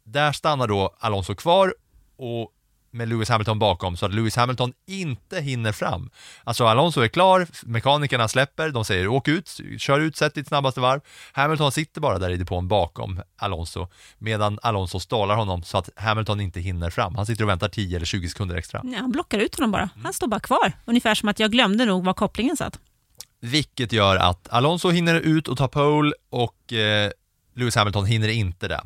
[0.04, 1.74] där stannar då Alonso kvar
[2.16, 2.52] och
[2.96, 6.10] med Lewis Hamilton bakom så att Lewis Hamilton inte hinner fram.
[6.44, 10.80] Alltså Alonso är klar, mekanikerna släpper, de säger åk ut, kör ut, sätt ditt snabbaste
[10.80, 11.00] varv.
[11.32, 16.40] Hamilton sitter bara där i depån bakom Alonso medan Alonso stålar honom så att Hamilton
[16.40, 17.14] inte hinner fram.
[17.14, 18.80] Han sitter och väntar 10 eller 20 sekunder extra.
[18.84, 19.90] Ja, han blockar ut honom bara.
[20.02, 20.72] Han står bara kvar.
[20.84, 22.78] Ungefär som att jag glömde nog var kopplingen satt.
[23.40, 27.10] Vilket gör att Alonso hinner ut och ta pole och eh,
[27.54, 28.80] Lewis Hamilton hinner inte det.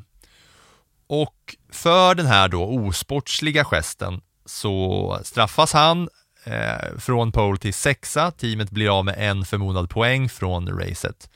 [1.11, 6.09] Och för den här då osportsliga gesten så straffas han
[6.45, 8.31] eh, från pole till sexa.
[8.31, 11.31] Teamet blir av med en förmodad poäng från racet.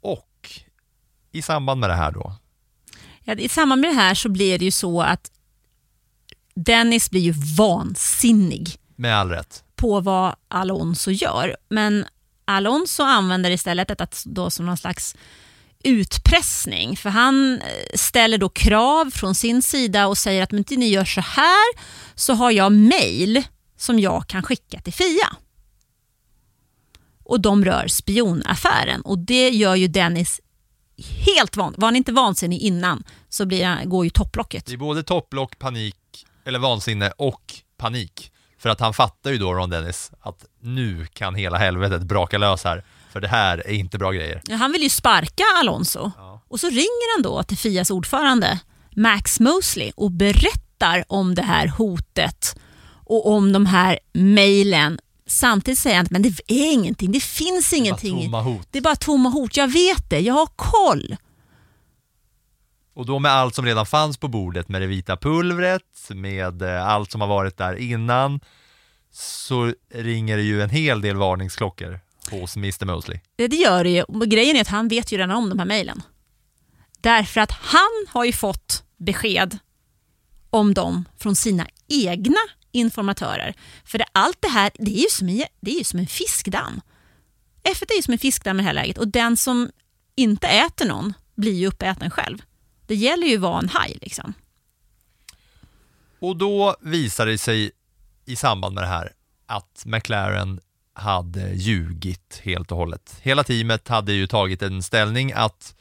[0.00, 0.50] Och
[1.32, 2.36] i samband med det här då,
[3.24, 5.30] Ja, I samband med det här så blir det ju så att
[6.54, 11.56] Dennis blir ju vansinnig med all rätt, på vad Alonso gör.
[11.68, 12.06] Men
[12.44, 15.16] Alonso använder istället detta då som någon slags
[15.84, 16.96] utpressning.
[16.96, 20.88] För han eh, ställer då krav från sin sida och säger att om inte ni
[20.88, 21.64] gör så här
[22.14, 23.42] så har jag mail
[23.76, 25.36] som jag kan skicka till Fia.
[27.24, 30.40] Och de rör spionaffären och det gör ju Dennis
[31.26, 31.74] helt van.
[31.76, 34.66] Var han inte vansinnig innan så blir han, går ju topplocket.
[34.66, 38.32] det är både topplock, panik, eller vansinne och panik.
[38.58, 42.64] För att han fattar ju då, Ron Dennis, att nu kan hela helvetet braka lös
[42.64, 42.84] här.
[43.12, 44.42] För det här är inte bra grejer.
[44.44, 46.10] Ja, Han vill ju sparka Alonso
[46.48, 48.60] och så ringer han då till Fias ordförande
[48.96, 52.58] Max Mosley och berättar om det här hotet
[53.04, 54.98] och om de här mejlen.
[55.26, 58.22] Samtidigt säger han att men det är ingenting, det finns ingenting.
[58.22, 58.68] tomma hot.
[58.70, 59.56] Det är bara tomma hot.
[59.56, 61.16] Jag vet det, jag har koll.
[62.94, 66.86] Och då med allt som redan fanns på bordet, med det vita pulvret, med eh,
[66.88, 68.40] allt som har varit där innan,
[69.12, 73.20] så ringer det ju en hel del varningsklockor hos Mr Mosley.
[73.36, 74.02] Det, gör det ju.
[74.02, 76.02] Och Grejen är att han vet ju redan om de här mejlen.
[77.00, 79.58] Därför att han har ju fått besked
[80.50, 82.40] om dem från sina egna
[82.72, 83.54] informatörer.
[83.84, 86.06] För det, allt det här det är, ju som en, det är ju som en
[86.06, 86.80] fiskdamm.
[87.62, 89.70] F1 är ju som en fiskdamm i det här läget och den som
[90.14, 92.42] inte äter någon blir ju uppäten själv.
[92.86, 93.98] Det gäller ju att vara en haj.
[94.02, 94.34] Liksom.
[96.18, 97.70] Och då visade det sig
[98.24, 99.12] i samband med det här
[99.46, 100.60] att McLaren
[100.98, 103.18] hade ljugit helt och hållet.
[103.22, 105.74] Hela teamet hade ju tagit en ställning att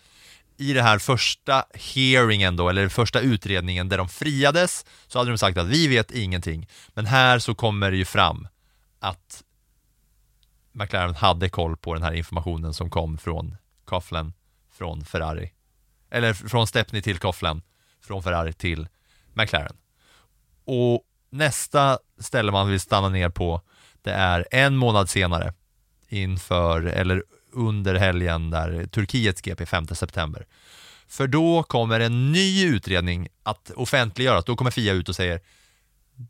[0.58, 5.38] i det här första hearingen då, eller första utredningen där de friades, så hade de
[5.38, 6.68] sagt att vi vet ingenting.
[6.94, 8.48] Men här så kommer det ju fram
[9.00, 9.44] att
[10.72, 14.34] McLaren hade koll på den här informationen som kom från Coughlin,
[14.72, 15.52] från Ferrari.
[16.10, 17.62] Eller från Stepney till Coughlin,
[18.02, 18.88] från Ferrari till
[19.34, 19.78] McLaren.
[20.66, 23.62] Och nästa ställe man vill stanna ner på,
[24.08, 25.54] det är en månad senare
[26.10, 30.46] inför, eller under helgen där Turkiets GP 5 september.
[31.08, 34.46] För då kommer en ny utredning att offentliggöras.
[34.46, 35.40] Då kommer Fia ut och säger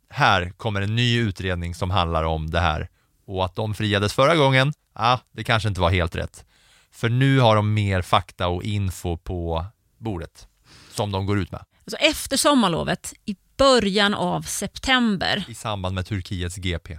[0.09, 2.89] här kommer en ny utredning som handlar om det här.
[3.25, 6.45] Och att de friades förra gången, ah, det kanske inte var helt rätt.
[6.91, 9.65] För nu har de mer fakta och info på
[9.97, 10.47] bordet
[10.91, 11.61] som de går ut med.
[11.85, 16.97] Alltså efter sommarlovet, i början av september, I samband med Turkiets GP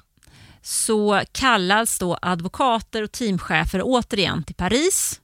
[0.63, 5.21] så kallas då advokater och teamchefer återigen till Paris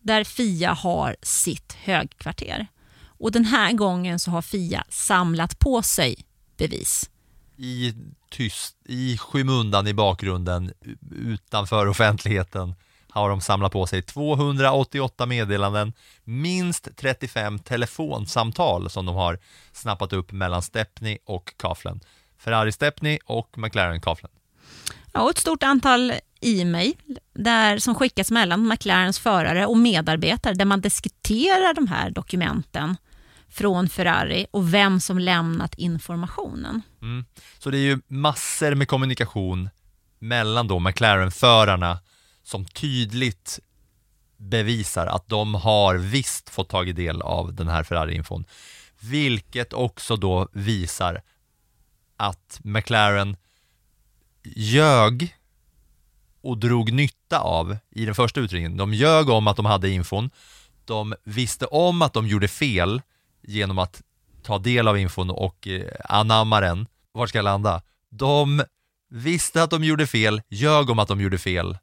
[0.00, 2.66] där Fia har sitt högkvarter.
[3.06, 6.16] Och Den här gången så har Fia samlat på sig
[6.56, 7.10] bevis.
[7.56, 7.94] I
[8.30, 10.72] tyst, i skymundan i bakgrunden,
[11.10, 12.74] utanför offentligheten,
[13.10, 15.92] har de samlat på sig 288 meddelanden,
[16.24, 19.38] minst 35 telefonsamtal som de har
[19.72, 22.00] snappat upp mellan Stepney och Kaflen.
[22.40, 24.30] Ferrari Stepney och McLaren Kaflen.
[25.12, 30.64] Ja, och ett stort antal e-mail där, som skickas mellan McLarens förare och medarbetare där
[30.64, 32.96] man diskuterar de här dokumenten
[33.48, 36.82] från Ferrari och vem som lämnat informationen.
[37.02, 37.24] Mm.
[37.58, 39.70] Så det är ju massor med kommunikation
[40.18, 41.98] mellan då McLaren-förarna
[42.42, 43.58] som tydligt
[44.36, 48.44] bevisar att de har visst fått tagit del av den här Ferrari-infon.
[49.00, 51.22] Vilket också då visar
[52.20, 53.36] att McLaren
[54.44, 55.36] ljög
[56.42, 58.76] och drog nytta av i den första utredningen.
[58.76, 60.30] De ljög om att de hade infon.
[60.84, 63.02] De visste om att de gjorde fel
[63.42, 64.02] genom att
[64.42, 66.86] ta del av infon och eh, anamma den.
[67.12, 67.82] Var ska jag landa?
[68.10, 68.62] De
[69.10, 71.78] visste att de gjorde fel, ljög om att de gjorde fel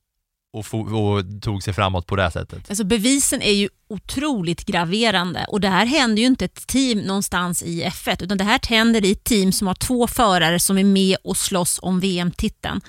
[0.58, 2.70] och, och, tog sig framåt på det sättet.
[2.70, 7.64] Alltså bevisen är ju otroligt graverande och det här händer ju inte ett team någonstans
[7.64, 10.84] i F1 utan det här händer i ett team som har två förare som är
[10.84, 12.82] med och slåss om VM-titeln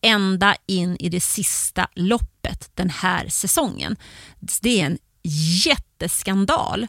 [0.00, 3.96] ända in i det sista loppet den här säsongen.
[4.62, 4.98] Det är en
[5.64, 6.86] jätteskandal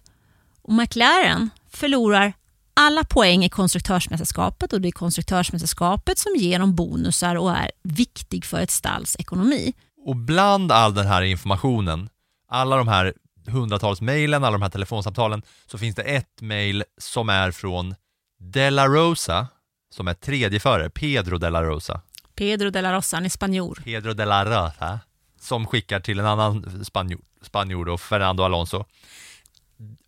[0.61, 2.33] och McLaren förlorar
[2.73, 8.45] alla poäng i konstruktörsmästerskapet och det är konstruktörsmästerskapet som ger dem bonusar och är viktig
[8.45, 9.73] för ett stalls ekonomi.
[10.07, 12.09] Och bland all den här informationen,
[12.47, 13.13] alla de här
[13.47, 17.95] hundratals mejlen, alla de här telefonsamtalen, så finns det ett mejl som är från
[18.39, 19.47] Della Rosa,
[19.89, 22.01] som är tredje förare, Pedro Della Rosa.
[22.35, 23.81] Pedro de la Rosa, han är spanjor.
[23.83, 24.99] Pedro de la Rosa,
[25.39, 28.85] som skickar till en annan spanjor, spanjor då, Fernando Alonso.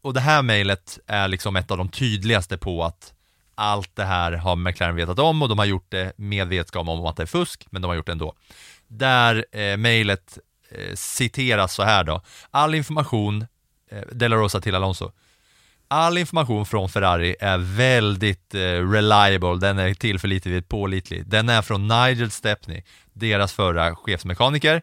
[0.02, 3.14] Och det här mejlet är liksom ett av de tydligaste på att
[3.56, 7.06] allt det här har McLaren vetat om och de har gjort det med vetskap om
[7.06, 8.34] att det är fusk, men de har gjort det ändå.
[8.90, 10.38] Där eh, mejlet
[10.72, 12.22] eh, citeras så här då.
[12.52, 13.48] All information,
[13.92, 15.12] eh, De La Rosa till Alonso.
[15.88, 18.60] All information från Ferrari är väldigt eh,
[18.92, 21.28] reliable, den är tillförlitlig, pålitlig.
[21.28, 24.82] Den är från Nigel Stepney, deras förra chefsmekaniker.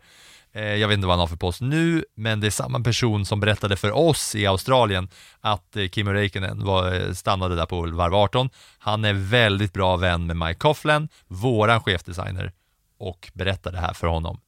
[0.57, 3.27] Eh, jag vet inte vad han har för post nu, men det är samma person
[3.27, 5.09] som berättade för oss i Australien
[5.41, 8.51] att eh, Kimi Räikkönen var, eh, stannade där på varv 18.
[8.79, 12.53] Han är väldigt bra vän med Mike Coughlin, våran chefdesigner
[12.99, 14.41] och berättar det här för honom.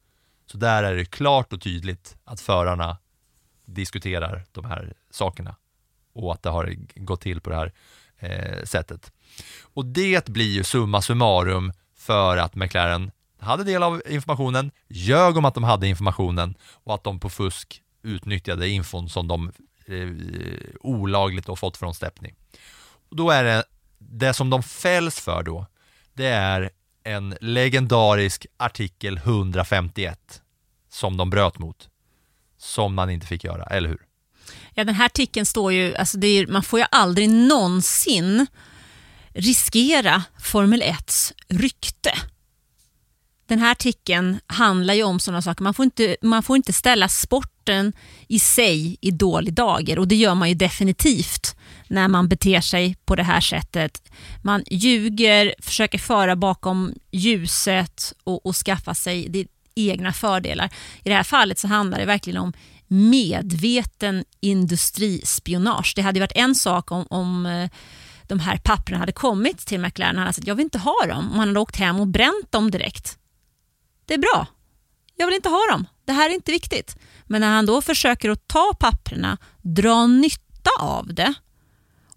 [0.47, 2.99] Så där är det klart och tydligt att förarna
[3.65, 5.57] diskuterar de här sakerna
[6.13, 7.73] och att det har gått till på det här
[8.19, 9.13] eh, sättet.
[9.63, 15.45] Och det blir ju summa summarum för att McLaren hade del av informationen, ljög om
[15.45, 19.53] att de hade informationen och att de på fusk utnyttjade infon som de
[19.87, 20.09] eh,
[20.81, 22.33] olagligt har fått från Stepney.
[23.11, 23.65] Och då är det,
[23.99, 25.67] det som de fälls för då,
[26.15, 26.71] det är
[27.09, 30.43] en legendarisk artikel 151
[30.91, 31.89] som de bröt mot.
[32.59, 34.07] Som man inte fick göra, eller hur?
[34.75, 38.47] Ja, den här artikeln står ju, alltså är, man får ju aldrig någonsin
[39.29, 42.13] riskera Formel 1s rykte.
[43.47, 45.63] Den här artikeln handlar ju om sådana saker.
[45.63, 47.93] Man får, inte, man får inte ställa sporten
[48.29, 51.57] i sig i dålig dager och det gör man ju definitivt
[51.89, 54.03] när man beter sig på det här sättet.
[54.43, 60.71] Man ljuger, försöker föra bakom ljuset och, och skaffa sig det egna fördelar.
[61.05, 62.53] I det här fallet så handlar det verkligen om
[62.89, 65.93] medveten industrispionage.
[65.97, 67.71] Det hade varit en sak om, om eh,
[68.23, 71.07] de här papperna hade kommit till McLaren och han hade sagt jag vill inte ha
[71.07, 71.31] dem.
[71.33, 73.19] Om han hade åkt hem och bränt dem direkt.
[74.07, 74.47] Det är bra.
[75.17, 75.87] Jag vill inte ha dem.
[76.05, 76.97] Det här är inte viktigt.
[77.25, 81.35] Men när han då försöker att ta papperna, dra nytta av det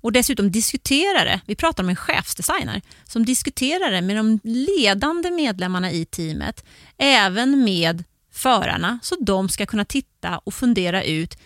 [0.01, 1.41] och dessutom diskuterar det.
[1.45, 6.65] Vi pratar om en chefsdesigner som diskuterar det med de ledande medlemmarna i teamet,
[6.97, 11.37] även med förarna, så de ska kunna titta och fundera ut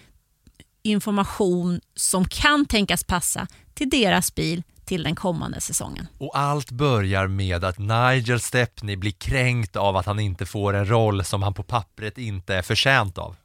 [0.83, 6.07] information som kan tänkas passa till deras bil, till den kommande säsongen.
[6.17, 10.89] Och allt börjar med att Nigel Stepney blir kränkt av att han inte får en
[10.89, 13.35] roll som han på pappret inte är förtjänt av.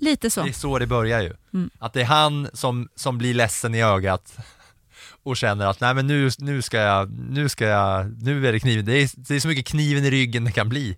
[0.00, 0.42] Lite så.
[0.42, 1.32] Det är så det börjar ju.
[1.54, 1.70] Mm.
[1.78, 4.36] Att det är han som, som blir ledsen i ögat
[5.22, 8.60] och känner att nej men nu, nu ska jag, nu ska jag, nu är det
[8.60, 10.96] kniven, det är, det är så mycket kniven i ryggen det kan bli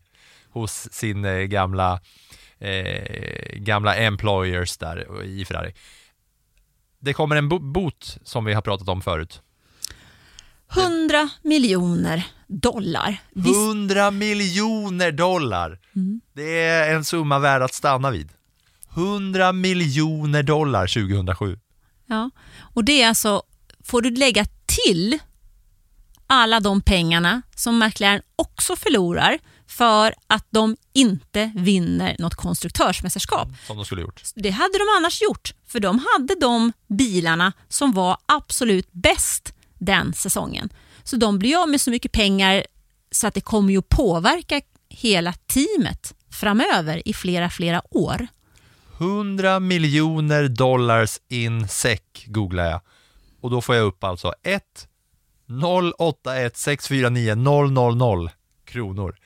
[0.50, 2.00] hos sin eh, gamla,
[2.59, 5.74] eh, gamla employers där i Ferrari.
[6.98, 9.42] Det kommer en bo- bot som vi har pratat om förut.
[10.76, 13.16] 100 miljoner dollar.
[13.30, 15.78] Visst, 100 miljoner dollar!
[15.96, 16.20] Mm.
[16.32, 18.28] Det är en summa värd att stanna vid.
[18.95, 21.59] 100 miljoner dollar 2007.
[22.07, 22.30] ja.
[22.74, 23.43] Och det är alltså,
[23.84, 25.18] får du lägga till
[26.26, 33.49] alla de pengarna som McLaren också förlorar för att de inte vinner något konstruktörsmästerskap.
[33.66, 34.22] Som de skulle gjort.
[34.34, 40.14] Det hade de annars gjort, för de hade de bilarna som var absolut bäst den
[40.14, 40.68] säsongen.
[41.05, 42.66] Så de blir av med så mycket pengar
[43.11, 48.26] så att det kommer ju att påverka hela teamet framöver i flera, flera år.
[49.03, 52.80] 100 miljoner dollars in sec googlar jag.
[53.40, 54.62] Och då får jag upp alltså 1
[55.98, 58.30] 081 649 000
[58.64, 59.16] kronor.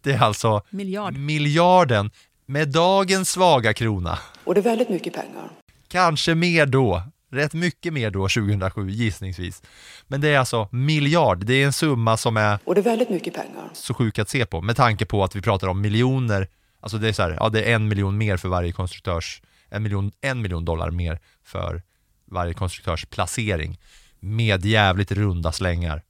[0.00, 1.16] Det är alltså Miljard.
[1.16, 2.10] miljarden
[2.46, 4.18] med dagens svaga krona.
[4.44, 5.50] Och det är väldigt mycket pengar.
[5.88, 7.02] Kanske mer då.
[7.30, 9.62] Rätt mycket mer då 2007 gissningsvis.
[10.06, 11.44] Men det är alltså miljard.
[11.44, 13.70] Det är en summa som är Och det är väldigt mycket pengar.
[13.72, 16.48] så sjuk att se på med tanke på att vi pratar om miljoner.
[16.82, 19.82] Alltså det är så här, ja det är en miljon mer för varje konstruktörs, en
[19.82, 21.82] miljon, en miljon dollar mer för
[22.24, 23.78] varje konstruktörs placering
[24.20, 26.02] med jävligt runda slängar,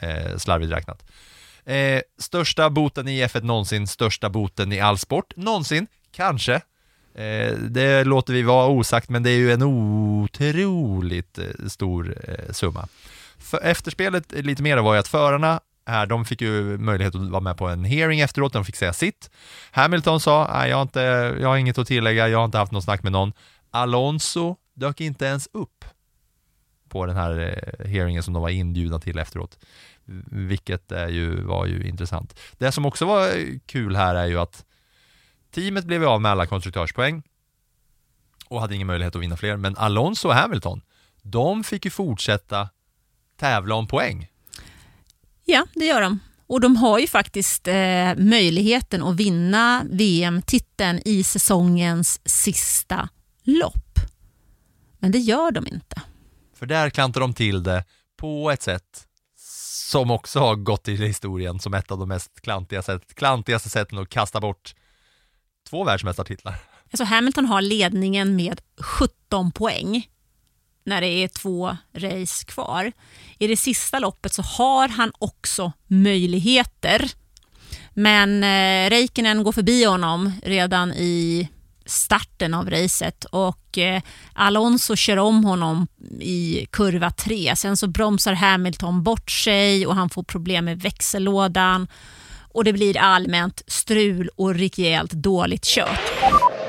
[0.00, 1.04] eh, slarvigt räknat.
[1.64, 6.54] Eh, största boten i F1 någonsin, största boten i all sport någonsin, kanske.
[7.14, 12.52] Eh, det låter vi vara osagt, men det är ju en otroligt eh, stor eh,
[12.52, 12.88] summa.
[13.38, 17.40] För efterspelet lite mer var ju att förarna här, de fick ju möjlighet att vara
[17.40, 19.30] med på en hearing efteråt, de fick säga sitt.
[19.70, 21.00] Hamilton sa, nej jag har, inte,
[21.40, 23.32] jag har inget att tillägga, jag har inte haft något snack med någon.
[23.70, 25.84] Alonso dök inte ens upp
[26.88, 29.58] på den här eh, hearingen som de var inbjudna till efteråt.
[30.30, 32.40] Vilket är ju, var ju intressant.
[32.58, 33.30] Det som också var
[33.66, 34.64] kul här är ju att
[35.50, 37.22] teamet blev av med alla konstruktörspoäng
[38.48, 40.80] och hade ingen möjlighet att vinna fler, men Alonso och Hamilton,
[41.22, 42.68] de fick ju fortsätta
[43.36, 44.28] tävla om poäng.
[45.50, 46.20] Ja, det gör de.
[46.46, 53.08] Och de har ju faktiskt eh, möjligheten att vinna VM-titeln i säsongens sista
[53.42, 53.98] lopp.
[54.98, 56.02] Men det gör de inte.
[56.54, 57.84] För där klantar de till det
[58.16, 59.06] på ett sätt
[59.90, 63.98] som också har gått till historien som ett av de mest klantiga sätt, klantigaste sätten
[63.98, 64.74] att kasta bort
[65.68, 66.54] två världsmästartitlar.
[66.90, 70.08] Alltså Hamilton har ledningen med 17 poäng
[70.88, 72.92] när det är två race kvar.
[73.38, 77.10] I det sista loppet så har han också möjligheter.
[77.94, 81.48] Men eh, Räikkönen går förbi honom redan i
[81.86, 85.86] starten av racet och eh, Alonso kör om honom
[86.20, 87.56] i kurva 3.
[87.56, 91.88] Sen så bromsar Hamilton bort sig och han får problem med växellådan
[92.52, 96.00] och det blir allmänt strul och rejält dåligt kört.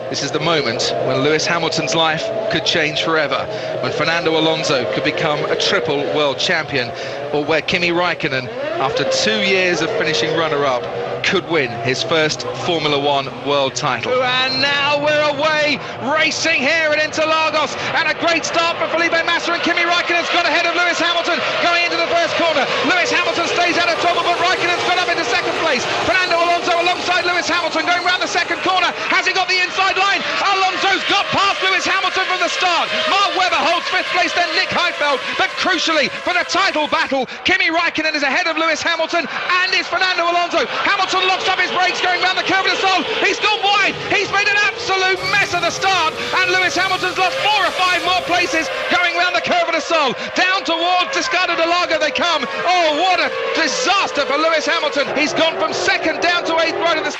[0.10, 3.46] This is the moment when Lewis Hamilton's life could change forever,
[3.84, 6.92] when Fernando Alonso could become a triple world champion,
[7.32, 8.50] or where Kimi Raikkonen,
[8.80, 10.82] after two years of finishing runner up,
[11.24, 14.14] could win his first Formula One world title.
[14.24, 15.80] And now we're away,
[16.16, 20.48] racing here at Interlagos, and a great start for Felipe Massa and Kimi Raikkonen's got
[20.48, 22.64] ahead of Lewis Hamilton going into the first corner.
[22.88, 25.84] Lewis Hamilton stays out of trouble, but Raikkonen's got up into second place.
[26.08, 28.90] Fernando Alonso alongside Lewis Hamilton going round the second corner.
[29.12, 30.24] Has he got the inside line?
[30.40, 32.88] Alonso's got past Lewis Hamilton from the start.
[33.12, 35.20] Mark Webber holds fifth place, then Nick Heidfeld.
[35.36, 39.88] But crucially, for the title battle, Kimi Raikkonen is ahead of Lewis Hamilton and is
[39.88, 40.64] Fernando Alonso.
[40.86, 43.02] Hamilton locks up his brakes going round the curve of the Sol.
[43.26, 43.98] He's gone wide.
[44.14, 46.14] He's made an absolute mess of the start.
[46.38, 49.82] And Lewis Hamilton's lost four or five more places going round the curve of the
[49.82, 50.14] Sol.
[50.38, 52.46] Down towards Descartes de Lago they come.
[52.46, 55.10] Oh, what a disaster for Lewis Hamilton.
[55.18, 57.18] He's gone from second down to eighth right of the...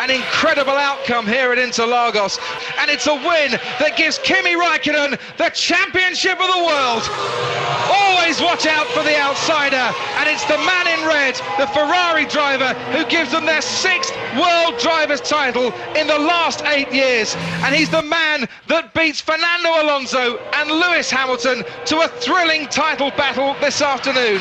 [0.00, 2.40] An incredible outcome here at Interlagos.
[2.78, 7.59] And it's a win that gives Kimi Raikkonen the championship of the world.
[7.90, 9.86] Always watch out for the outsider.
[10.18, 14.12] And it's the man in red, the Ferrari driver, who gives them their sixth
[14.42, 17.36] World Drivers' title in the last eight years.
[17.64, 23.10] And he's the man that beats Fernando Alonso and Lewis Hamilton to a thrilling title
[23.16, 24.40] battle this afternoon.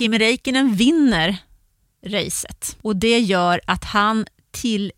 [0.00, 1.36] Kimi Räikkönen vinner
[2.06, 4.92] racet och det gör att han till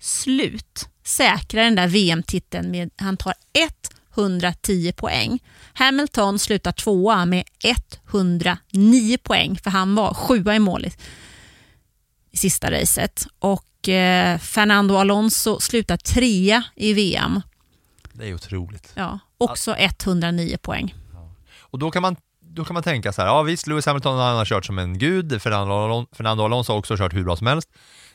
[0.00, 3.34] slut säkrar den där VM-titeln med han tar
[4.16, 5.38] 110 poäng.
[5.74, 7.44] Hamilton slutar tvåa med
[8.12, 10.98] 109 poäng, för han var sjua i målet
[12.30, 13.26] i sista racet.
[13.38, 17.40] Och eh, Fernando Alonso slutar trea i VM.
[18.12, 18.92] Det är otroligt.
[18.94, 20.94] Ja, också 109 poäng.
[21.60, 22.16] Och då kan man
[22.54, 24.98] då kan man tänka så här, ja visst Lewis Hamilton han har kört som en
[24.98, 27.68] gud, Fernando, Alon Fernando Alonso har också kört hur bra som helst.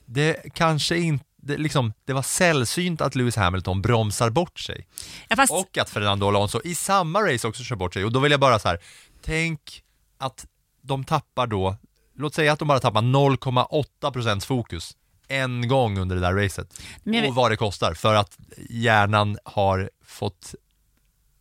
[0.05, 4.87] Det kanske inte, det, liksom, det var sällsynt att Lewis Hamilton bromsar bort sig.
[5.27, 5.53] Ja, fast...
[5.53, 8.05] Och att Fernando Alonso i samma race också kör bort sig.
[8.05, 8.79] Och då vill jag bara så här,
[9.21, 9.83] tänk
[10.17, 10.45] att
[10.81, 11.75] de tappar då,
[12.15, 16.81] låt säga att de bara tappar 0,8% fokus en gång under det där racet.
[17.27, 18.37] Och vad det kostar för att
[18.69, 20.55] hjärnan har fått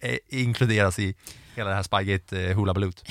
[0.00, 1.14] eh, inkluderas i
[1.54, 3.04] hela det här Spygate eh, Hula Balut.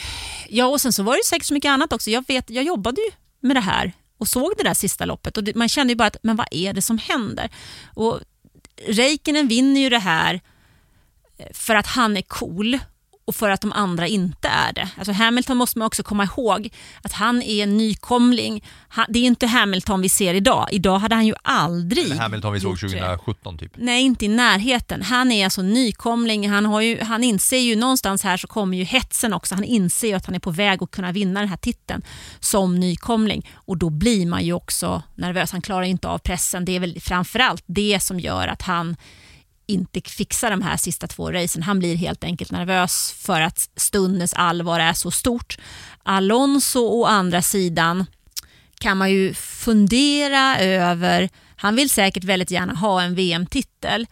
[0.50, 2.10] Ja, och sen så var det säkert så mycket annat också.
[2.10, 3.12] Jag vet, jag jobbade ju
[3.48, 6.08] med det här och såg det där sista loppet och det, man kände ju bara
[6.08, 7.50] att, men vad är det som händer?
[7.86, 8.20] Och
[8.88, 10.42] Räikkönen vinner ju det här
[11.38, 12.80] eh, för att han är cool
[13.26, 14.90] och för att de andra inte är det.
[14.98, 16.70] Alltså Hamilton måste man också komma ihåg
[17.02, 18.64] att han är en nykomling.
[18.88, 20.68] Han, det är inte Hamilton vi ser idag.
[20.72, 22.88] Idag hade han ju aldrig Eller Hamilton vi såg gjort det.
[22.88, 23.72] 2017 typ.
[23.76, 25.02] Nej, inte i närheten.
[25.02, 26.50] Han är alltså nykomling.
[26.50, 29.56] Han, har ju, han inser ju någonstans här så kommer ju hetsen också.
[29.56, 32.02] Han inser ju att han är på väg att kunna vinna den här titeln
[32.40, 35.52] som nykomling och då blir man ju också nervös.
[35.52, 36.66] Han klarar inte av pressen.
[36.66, 38.96] Det är väl framförallt det som gör att han
[39.68, 41.64] inte fixar de här sista två racen.
[41.64, 45.58] Han blir helt enkelt nervös för att stundens allvar är så stort.
[46.04, 48.06] Alonso å andra sidan
[48.80, 51.30] kan man ju fundera över.
[51.56, 54.08] Han vill säkert väldigt gärna ha en VM-titel.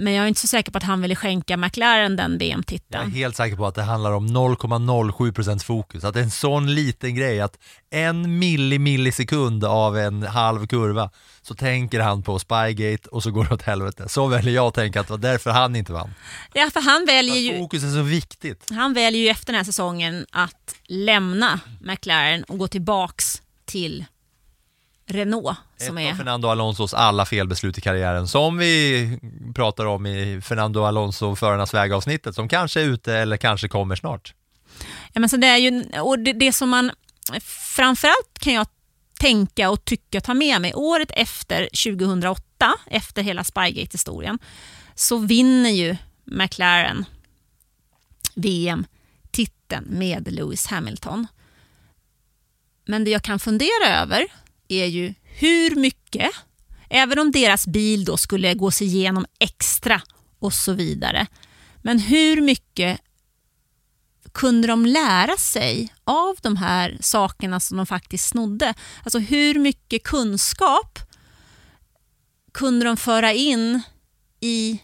[0.00, 2.38] Men jag är inte så säker på att han ville skänka McLaren den Jag är
[2.38, 3.12] VM-titeln.
[3.12, 6.04] helt säker på att det handlar om 0,07% fokus.
[6.04, 7.58] Att det är en sån liten grej att
[7.90, 11.10] en milli millisekund av en halv kurva
[11.42, 14.08] så tänker han på Spygate och så går det åt helvete.
[14.08, 16.10] Så väljer jag att tänka att det var därför han inte vann.
[16.52, 17.58] Ja, för han väljer ju...
[17.58, 18.66] fokus är så viktigt.
[18.70, 24.04] Han väljer ju efter den här säsongen att lämna McLaren och gå tillbaks till
[25.10, 25.58] Renault.
[25.76, 29.18] Som Ett av är, Fernando Alonsos alla felbeslut i karriären som vi
[29.54, 34.34] pratar om i Fernando Alonso förarnas vägavsnittet som kanske är ute eller kanske kommer snart.
[35.12, 36.90] ja, men så det, är ju, och det, det som man
[37.76, 38.66] framförallt kan jag
[39.20, 44.38] tänka och tycka ta med mig, året efter 2008, efter hela Spygate-historien,
[44.94, 47.04] så vinner ju McLaren
[48.34, 51.26] VM-titeln med Lewis Hamilton.
[52.86, 54.26] Men det jag kan fundera över
[54.70, 56.30] är ju hur mycket,
[56.90, 60.02] även om deras bil då skulle gås igenom extra
[60.38, 61.26] och så vidare,
[61.82, 63.00] men hur mycket
[64.32, 68.74] kunde de lära sig av de här sakerna som de faktiskt snodde?
[69.04, 70.98] Alltså hur mycket kunskap
[72.52, 73.82] kunde de föra in
[74.40, 74.80] i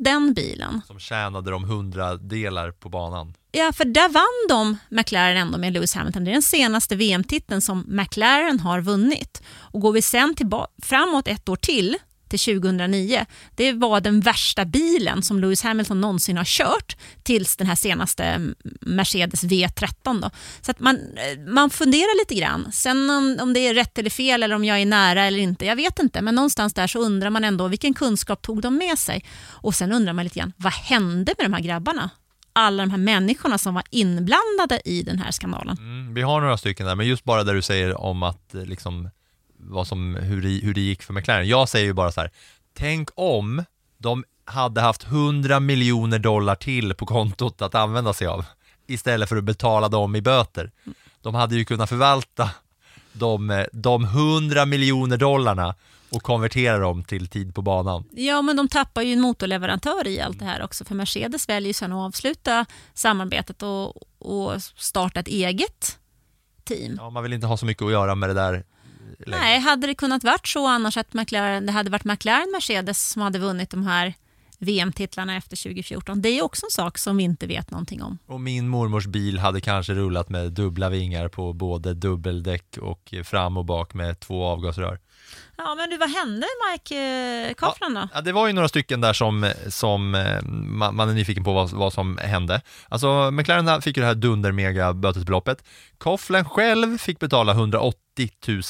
[0.00, 0.82] den bilen?
[0.86, 3.34] Som tjänade de hundra delar på banan.
[3.52, 6.24] Ja, för där vann de McLaren ändå med Lewis Hamilton.
[6.24, 9.42] Det är den senaste VM-titeln som McLaren har vunnit.
[9.48, 10.34] Och går vi sen
[10.82, 11.96] framåt ett år till,
[12.30, 17.66] till 2009, det var den värsta bilen som Lewis Hamilton någonsin har kört tills den
[17.66, 18.40] här senaste
[18.80, 20.20] Mercedes V13.
[20.22, 20.30] Då.
[20.60, 22.72] Så att man, eh, man funderar lite grann.
[22.72, 25.66] Sen om, om det är rätt eller fel eller om jag är nära eller inte,
[25.66, 26.22] jag vet inte.
[26.22, 29.24] Men någonstans där så undrar man ändå vilken kunskap tog de med sig?
[29.48, 32.10] Och sen undrar man lite grann, vad hände med de här grabbarna?
[32.52, 35.76] alla de här människorna som var inblandade i den här skandalen.
[35.78, 38.64] Mm, vi har några stycken där, men just bara där du säger om att eh,
[38.64, 39.10] liksom,
[39.70, 41.48] vad som, hur, det, hur det gick för McLaren.
[41.48, 42.30] Jag säger ju bara så här,
[42.74, 43.64] tänk om
[43.98, 48.44] de hade haft 100 miljoner dollar till på kontot att använda sig av
[48.86, 50.70] istället för att betala dem i böter.
[51.22, 52.50] De hade ju kunnat förvalta
[53.12, 55.74] de, de 100 miljoner dollarna
[56.10, 58.04] och konvertera dem till tid på banan.
[58.10, 61.68] Ja, men de tappar ju en motorleverantör i allt det här också, för Mercedes väljer
[61.68, 65.98] ju sen att avsluta samarbetet och, och starta ett eget
[66.64, 66.94] team.
[66.98, 68.64] Ja, man vill inte ha så mycket att göra med det där
[69.18, 69.40] längre.
[69.40, 73.22] Nej, hade det kunnat varit så annars att McLaren, det hade varit McLaren Mercedes som
[73.22, 74.14] hade vunnit de här
[74.58, 76.22] VM-titlarna efter 2014.
[76.22, 78.18] Det är också en sak som vi inte vet någonting om.
[78.26, 83.56] Och min mormors bil hade kanske rullat med dubbla vingar på både dubbeldäck och fram
[83.56, 84.98] och bak med två avgasrör.
[85.64, 88.08] Ja, men du, vad hände Mike eh, Coughlin då?
[88.14, 91.52] Ja, det var ju några stycken där som, som eh, man, man är nyfiken på
[91.52, 92.60] vad, vad som hände.
[92.88, 95.64] Alltså McLaren fick ju det här dundermega bötesbeloppet.
[95.98, 97.96] Coughlin själv fick betala 180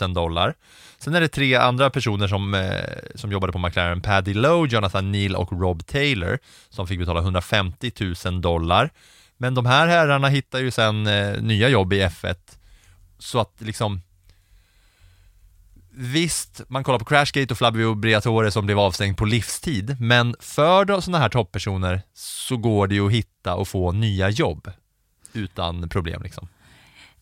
[0.02, 0.54] 000 dollar.
[0.98, 2.70] Sen är det tre andra personer som, eh,
[3.14, 6.38] som jobbade på McLaren, Paddy Lowe, Jonathan Neal och Rob Taylor,
[6.68, 7.92] som fick betala 150
[8.24, 8.90] 000 dollar.
[9.36, 11.02] Men de här herrarna hittar ju sen
[11.40, 12.36] nya jobb i F1,
[13.18, 14.00] så att liksom
[16.00, 21.00] visst, man kollar på Crashgate och Flavio Briatore som blev avstängd på livstid, men för
[21.00, 24.70] sådana här topppersoner så går det ju att hitta och få nya jobb
[25.32, 26.48] utan problem liksom.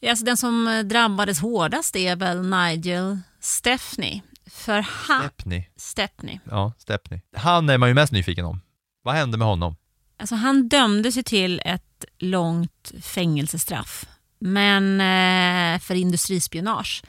[0.09, 4.21] Alltså den som eh, drabbades hårdast är väl Nigel Stepney.
[4.51, 5.23] För han...
[5.23, 5.65] Stepney.
[5.77, 6.39] Stepney.
[6.45, 7.21] Ja, Stepney.
[7.37, 8.61] Han är man ju mest nyfiken om.
[9.03, 9.77] Vad hände med honom?
[10.19, 14.07] Alltså han dömdes ju till ett långt fängelsestraff
[14.39, 17.03] men, eh, för industrispionage.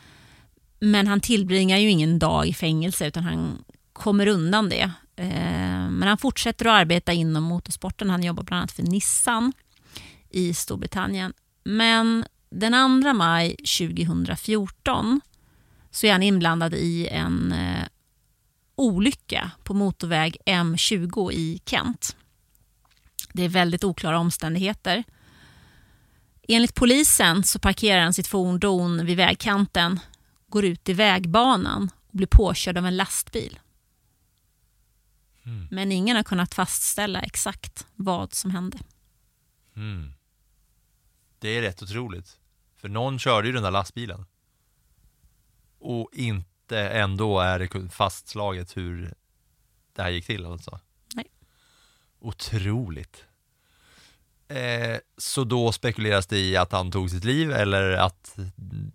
[0.80, 3.64] Men han tillbringar ju ingen dag i fängelse utan han
[3.94, 4.92] kommer undan det.
[5.16, 8.10] Eh, men han fortsätter att arbeta inom motorsporten.
[8.10, 9.54] Han jobbar bland annat för Nissan
[10.30, 11.34] i Storbritannien.
[11.64, 15.22] Men den 2 maj 2014
[15.92, 17.84] så är han inblandad i en eh,
[18.76, 22.16] olycka på motorväg M20 i Kent.
[23.34, 25.04] Det är väldigt oklara omständigheter.
[26.48, 30.00] Enligt polisen så parkerar han sitt fordon vid vägkanten,
[30.50, 33.60] går ut i vägbanan och blir påkörd av en lastbil.
[35.72, 38.80] Men ingen har kunnat fastställa exakt vad som hände.
[39.76, 40.14] Mm.
[41.40, 42.40] Det är rätt otroligt.
[42.76, 44.26] För någon körde ju den där lastbilen.
[45.80, 49.14] Och inte ändå är det fastslaget hur
[49.94, 50.80] det här gick till alltså.
[51.14, 51.26] Nej.
[52.20, 53.26] Otroligt.
[54.48, 58.38] Eh, så då spekuleras det i att han tog sitt liv eller att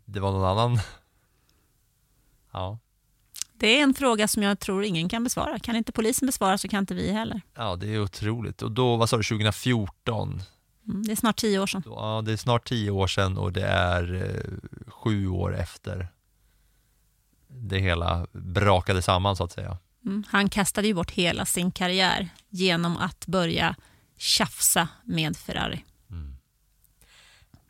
[0.04, 0.80] det var någon annan?
[2.54, 2.78] Ja,
[3.56, 5.58] Det är en fråga som jag tror ingen kan besvara.
[5.58, 7.40] Kan inte polisen besvara så kan inte vi heller.
[7.54, 8.62] ja det är otroligt.
[8.62, 10.42] Och då, vad sa du, 2014?
[10.88, 11.82] Mm, Det är snart tio år sedan.
[11.86, 16.08] Ja, det är snart tio år sedan och det är eh, sju år efter
[17.48, 19.78] det hela brakade samman så att säga.
[20.04, 20.24] Mm.
[20.28, 23.76] Han kastade ju bort hela sin karriär genom att börja
[24.16, 25.84] tjafsa med Ferrari.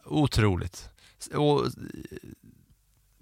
[0.04, 0.88] Otroligt.
[1.34, 1.66] Och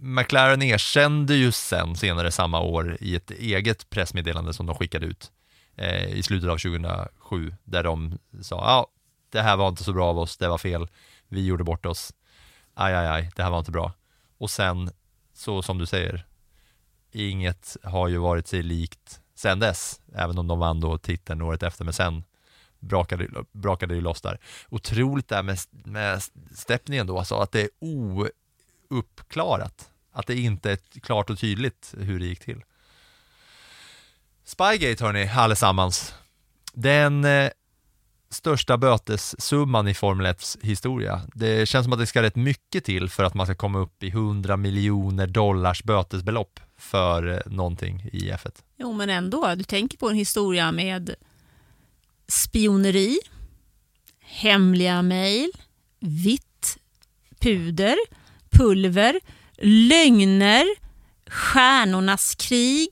[0.05, 5.32] McLaren erkände ju sen senare samma år i ett eget pressmeddelande som de skickade ut
[5.76, 8.86] eh, i slutet av 2007 där de sa ja,
[9.30, 10.88] det här var inte så bra av oss, det var fel,
[11.28, 12.12] vi gjorde bort oss,
[12.74, 13.92] aj, aj, aj, det här var inte bra.
[14.38, 14.90] Och sen,
[15.34, 16.26] så som du säger,
[17.12, 21.62] inget har ju varit sig likt sen dess, även om de vann då titeln året
[21.62, 22.24] efter, men sen
[22.78, 24.38] brakade, brakade det ju loss där.
[24.68, 26.22] Otroligt där med, med
[26.55, 27.70] Stepney ändå, alltså att det är
[28.90, 29.91] ouppklarat.
[30.12, 32.62] Att det inte är klart och tydligt hur det gick till.
[34.44, 36.14] Spygate hörni, allesammans.
[36.72, 37.50] Den eh,
[38.30, 41.20] största bötessumman i Formel 1 historia.
[41.34, 44.02] Det känns som att det ska rätt mycket till för att man ska komma upp
[44.02, 48.62] i 100 miljoner dollars bötesbelopp för eh, någonting i F1.
[48.76, 49.54] Jo, men ändå.
[49.54, 51.14] Du tänker på en historia med
[52.28, 53.18] spioneri,
[54.20, 55.50] hemliga mejl,
[56.00, 56.78] vitt
[57.40, 57.96] puder,
[58.50, 59.20] pulver,
[59.62, 60.66] lögner,
[61.26, 62.88] stjärnornas krig,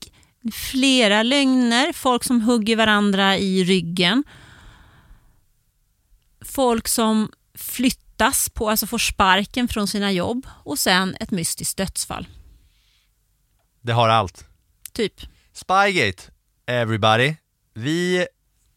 [0.53, 4.23] flera lögner, folk som hugger varandra i ryggen,
[6.41, 12.27] folk som flyttas på, alltså får sparken från sina jobb och sen ett mystiskt dödsfall.
[13.81, 14.45] Det har allt.
[14.91, 15.13] Typ.
[15.53, 16.23] Spygate,
[16.65, 17.35] everybody.
[17.73, 18.27] Vi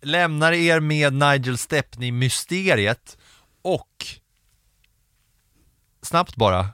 [0.02, 3.18] lämnar er med Nigel Stepney-mysteriet
[3.62, 4.06] och
[6.02, 6.68] snabbt bara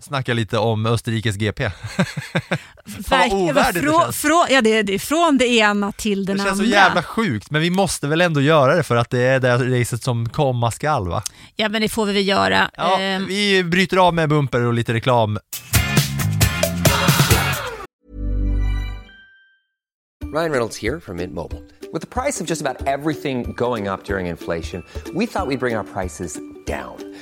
[0.00, 1.70] snacka lite om Österrikes GP.
[3.08, 4.16] Fan vad ovärdigt det känns.
[4.16, 6.64] frå, ja, det, är- det är från det ena till den Det känns andra.
[6.64, 9.80] så jävla sjukt, men vi måste väl ändå göra det för att det är det
[9.80, 11.22] racet som komma skall va?
[11.56, 12.70] Ja, men det får vi väl göra.
[12.76, 15.38] Ja, Ehm, vi bryter av med bumper och lite reklam.
[20.32, 21.62] Ryan Reynolds here from Mint Mobile.
[21.92, 24.84] With the price of just about everything going up during inflation,
[25.14, 26.96] we thought we'd bring our prices down.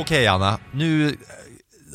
[0.00, 1.14] Okej Anna, nu eh,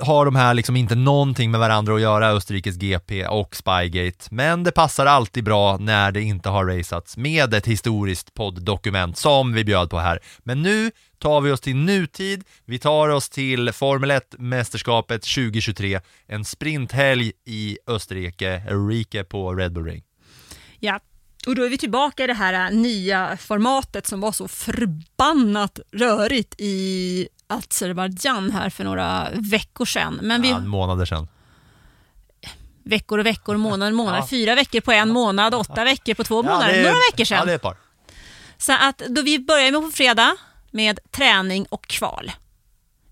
[0.05, 4.63] har de här liksom inte någonting med varandra att göra, Österrikes GP och Spygate, men
[4.63, 9.63] det passar alltid bra när det inte har raceats med ett historiskt podddokument som vi
[9.63, 10.19] bjöd på här.
[10.43, 16.45] Men nu tar vi oss till nutid, vi tar oss till Formel 1-mästerskapet 2023, en
[16.45, 20.03] sprinthelg i Österrike, Eureka på Red Bull Ring.
[20.79, 20.99] ja.
[21.45, 25.79] Och då är vi tillbaka i det här äh, nya formatet som var så förbannat
[25.91, 30.19] rörigt i Azerbajdzjan här för några veckor sedan.
[30.23, 31.27] Men vi, Ja, månader sedan.
[32.83, 34.27] veckor och veckor, månader och månader, Ja.
[34.27, 37.37] fyra veckor på en månad, åtta veckor på två månader, det är- några veckor sedan.
[37.37, 37.77] Ja, det är ett par.
[38.57, 40.35] Så att då vi börjar med på fredag
[40.71, 42.31] med träning och kval.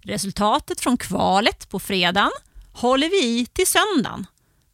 [0.01, 2.31] Resultatet från kvalet på fredagen
[2.73, 4.25] håller vi i till söndagen.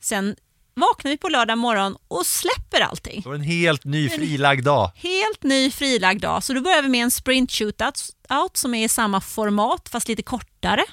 [0.01, 0.36] Sen
[0.80, 3.21] vaknar vi på lördag morgon och släpper allting.
[3.21, 4.91] Det en helt ny frilagd dag.
[4.95, 6.43] Helt ny frilagd dag.
[6.43, 10.07] Så då börjar vi med en sprint shootout out som är i samma format fast
[10.07, 10.84] lite kortare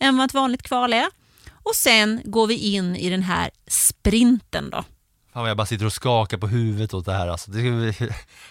[0.00, 1.06] än vad ett vanligt kval är.
[1.62, 4.84] Och sen går vi in i den här sprinten då.
[5.32, 7.50] Fan vad jag bara sitter och skakar på huvudet åt det här alltså.
[7.50, 8.08] Det ska vi, fan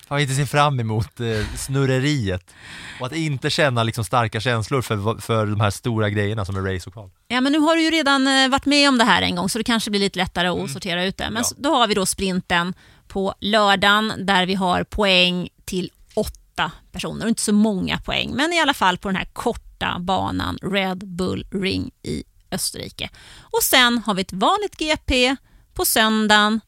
[0.08, 2.54] vad jag inte ser fram emot eh, snurreriet.
[3.00, 6.74] Och att inte känna liksom starka känslor för, för de här stora grejerna som är
[6.74, 7.10] race och kval.
[7.28, 9.50] Ja, men nu har du ju redan eh, varit med om det här en gång
[9.50, 11.30] så det kanske blir lite lättare att sortera ut det.
[11.30, 12.74] Men så- då har vi då sprinten
[13.08, 17.26] på lördagen där vi har poäng till åtta personer.
[17.26, 21.08] Och inte så många poäng, men i alla fall på den här korta banan Red
[21.08, 23.10] Bull Ring i Österrike.
[23.42, 25.36] Och sen har vi ett vanligt GP
[25.74, 26.62] på söndagen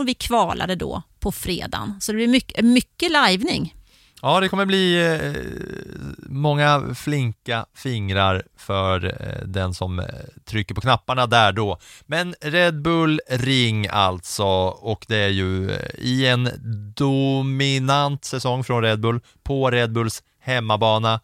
[0.00, 2.00] och vi kvalade då på fredagen.
[2.00, 3.74] Så det blir mycket, mycket livning.
[4.22, 5.42] Ja, det kommer bli eh,
[6.28, 10.04] många flinka fingrar för eh, den som eh,
[10.44, 11.78] trycker på knapparna där då.
[12.06, 16.50] Men Red Bull Ring alltså, och det är ju eh, i en
[16.96, 21.20] dominant säsong från Red Bull på Red Bulls hemmabana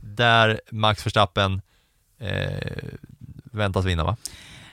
[0.00, 1.60] där Max Verstappen
[2.18, 2.88] eh,
[3.52, 4.16] väntas vinna va?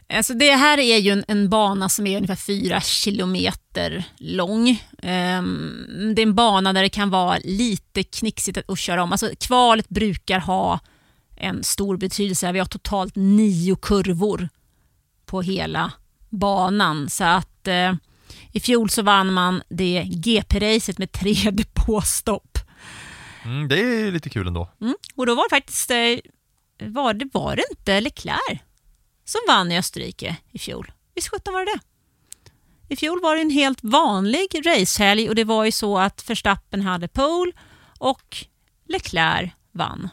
[0.10, 4.84] Alltså det här är ju en, en bana som är ungefär fyra kilometer lång.
[5.01, 9.12] Ehm, det är en bana där det kan vara lite knixigt att, att köra om.
[9.12, 10.80] Alltså kvalet brukar ha
[11.36, 12.51] en stor betydelse.
[12.51, 14.49] Vi har totalt nio kurvor
[15.26, 15.91] på hela
[16.30, 17.10] banan.
[17.10, 17.93] Så att eh,
[18.51, 22.58] i fjol så vann man det GP-racet med tre depåstopp.
[23.45, 24.70] Mm, det är lite kul ändå.
[24.82, 24.95] Mm.
[25.16, 26.18] Och då var det faktiskt, eh,
[26.80, 28.60] var det, var det inte Leclerc
[29.26, 30.92] som vann i Österrike i fjol?
[31.16, 31.80] Visst sjutton var det det?
[32.88, 36.82] I fjol var det en helt vanlig racehelg och det var ju så att Verstappen
[36.82, 37.52] hade pole
[38.00, 38.38] och
[38.88, 40.10] Leclerc vann.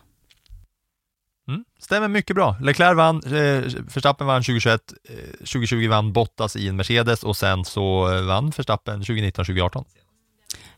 [1.48, 2.56] Mm, stämmer mycket bra.
[2.60, 7.64] Leclerc vann, eh, Verstappen vann 2021, eh, 2020 vann Bottas i en Mercedes och sen
[7.64, 9.84] så eh, vann Verstappen 2019-2018.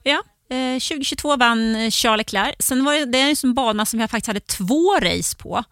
[0.03, 2.55] Ja, eh, 2022 vann eh, Charles Leclerc.
[2.59, 5.65] Sen var det, det är en sån bana som vi faktiskt hade två race på.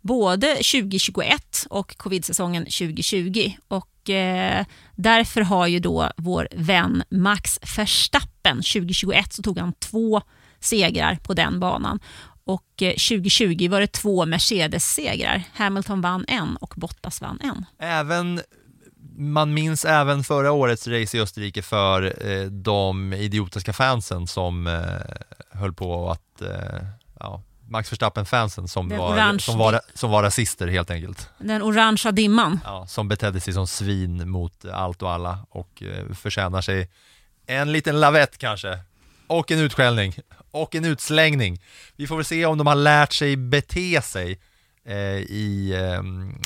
[0.00, 3.52] Både 2021 och covid-säsongen 2020.
[3.68, 10.22] Och eh, därför har ju då vår vän Max Verstappen 2021 så tog han två
[10.60, 12.00] segrar på den banan.
[12.44, 15.42] Och eh, 2020 var det två Mercedes-segrar.
[15.54, 17.64] Hamilton vann en och Bottas vann en.
[17.78, 18.40] Även,
[19.16, 25.58] man minns även förra årets race i Österrike för eh, de idiotiska fansen som eh,
[25.60, 26.82] höll på att, eh,
[27.20, 31.28] ja, Max Verstappen-fansen som Den var, orange- som, var, som var rasister helt enkelt.
[31.38, 32.60] Den orangea dimman.
[32.64, 36.90] Ja, som betedde sig som svin mot allt och alla och eh, förtjänar sig
[37.46, 38.78] en liten lavett kanske.
[39.26, 40.14] Och en utskällning.
[40.50, 41.60] Och en utslängning.
[41.96, 44.38] Vi får väl se om de har lärt sig bete sig
[44.84, 46.02] eh, i, eh,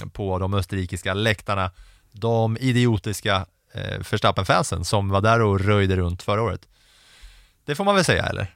[0.08, 1.70] på de österrikiska läktarna.
[2.12, 6.68] De idiotiska eh, Verstappen-fansen som var där och röjde runt förra året.
[7.64, 8.54] Det får man väl säga eller?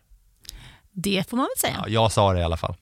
[1.03, 1.77] Det får man väl säga.
[1.87, 2.75] Ja, jag sa det i alla fall.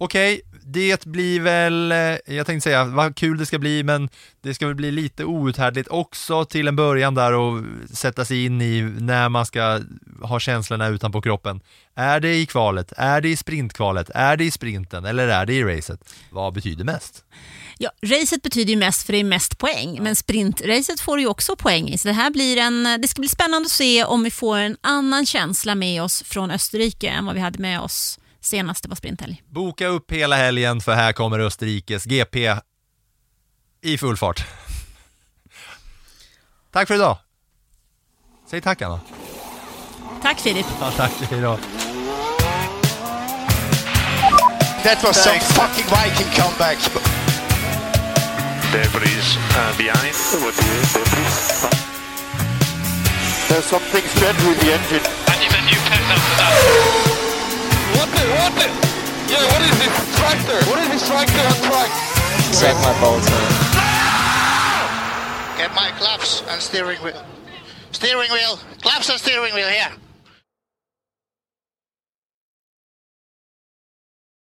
[0.00, 1.98] Okej, det blir väl, eh,
[2.36, 4.08] jag tänkte säga vad kul det ska bli, men
[4.42, 8.62] det ska väl bli lite outhärdligt också till en början där och sätta sig in
[8.62, 9.80] i när man ska
[10.22, 11.60] ha känslorna utanpå kroppen.
[11.94, 12.92] Är det i kvalet?
[12.96, 14.10] Är det i sprintkvalet?
[14.14, 15.04] Är det i sprinten?
[15.04, 16.00] Eller är det i racet?
[16.30, 17.24] Vad betyder mest?
[17.78, 21.28] Ja, racet betyder ju mest för det är mest poäng, men sprintracet får du ju
[21.28, 21.98] också poäng i.
[21.98, 24.76] Så det, här blir en, det ska bli spännande att se om vi får en
[24.80, 28.18] annan känsla med oss från Österrike än vad vi hade med oss
[28.48, 29.42] senast det var sprinthelg.
[29.46, 32.56] Boka upp hela helgen för här kommer Österrikes GP
[33.82, 34.44] i full fart.
[36.72, 37.18] Tack för idag.
[38.50, 39.00] Säg tack Anna.
[40.22, 40.66] Tack Filip.
[40.80, 41.58] Ja, tack, hej då.
[44.82, 46.78] That was some fucking Viking comeback.
[48.72, 50.14] Debris uh, behind.
[53.48, 55.02] There's something strange with the engine.
[55.26, 57.17] And the new pet after that.
[57.98, 58.66] What the, what the?
[59.26, 60.58] Yeah, what is this tractor?
[60.70, 61.90] What is this tractor on track?
[62.54, 63.34] Set my bolting.
[65.58, 67.20] Get my claps and steering wheel.
[67.90, 68.60] Steering wheel.
[68.82, 69.90] Claps and steering wheel here.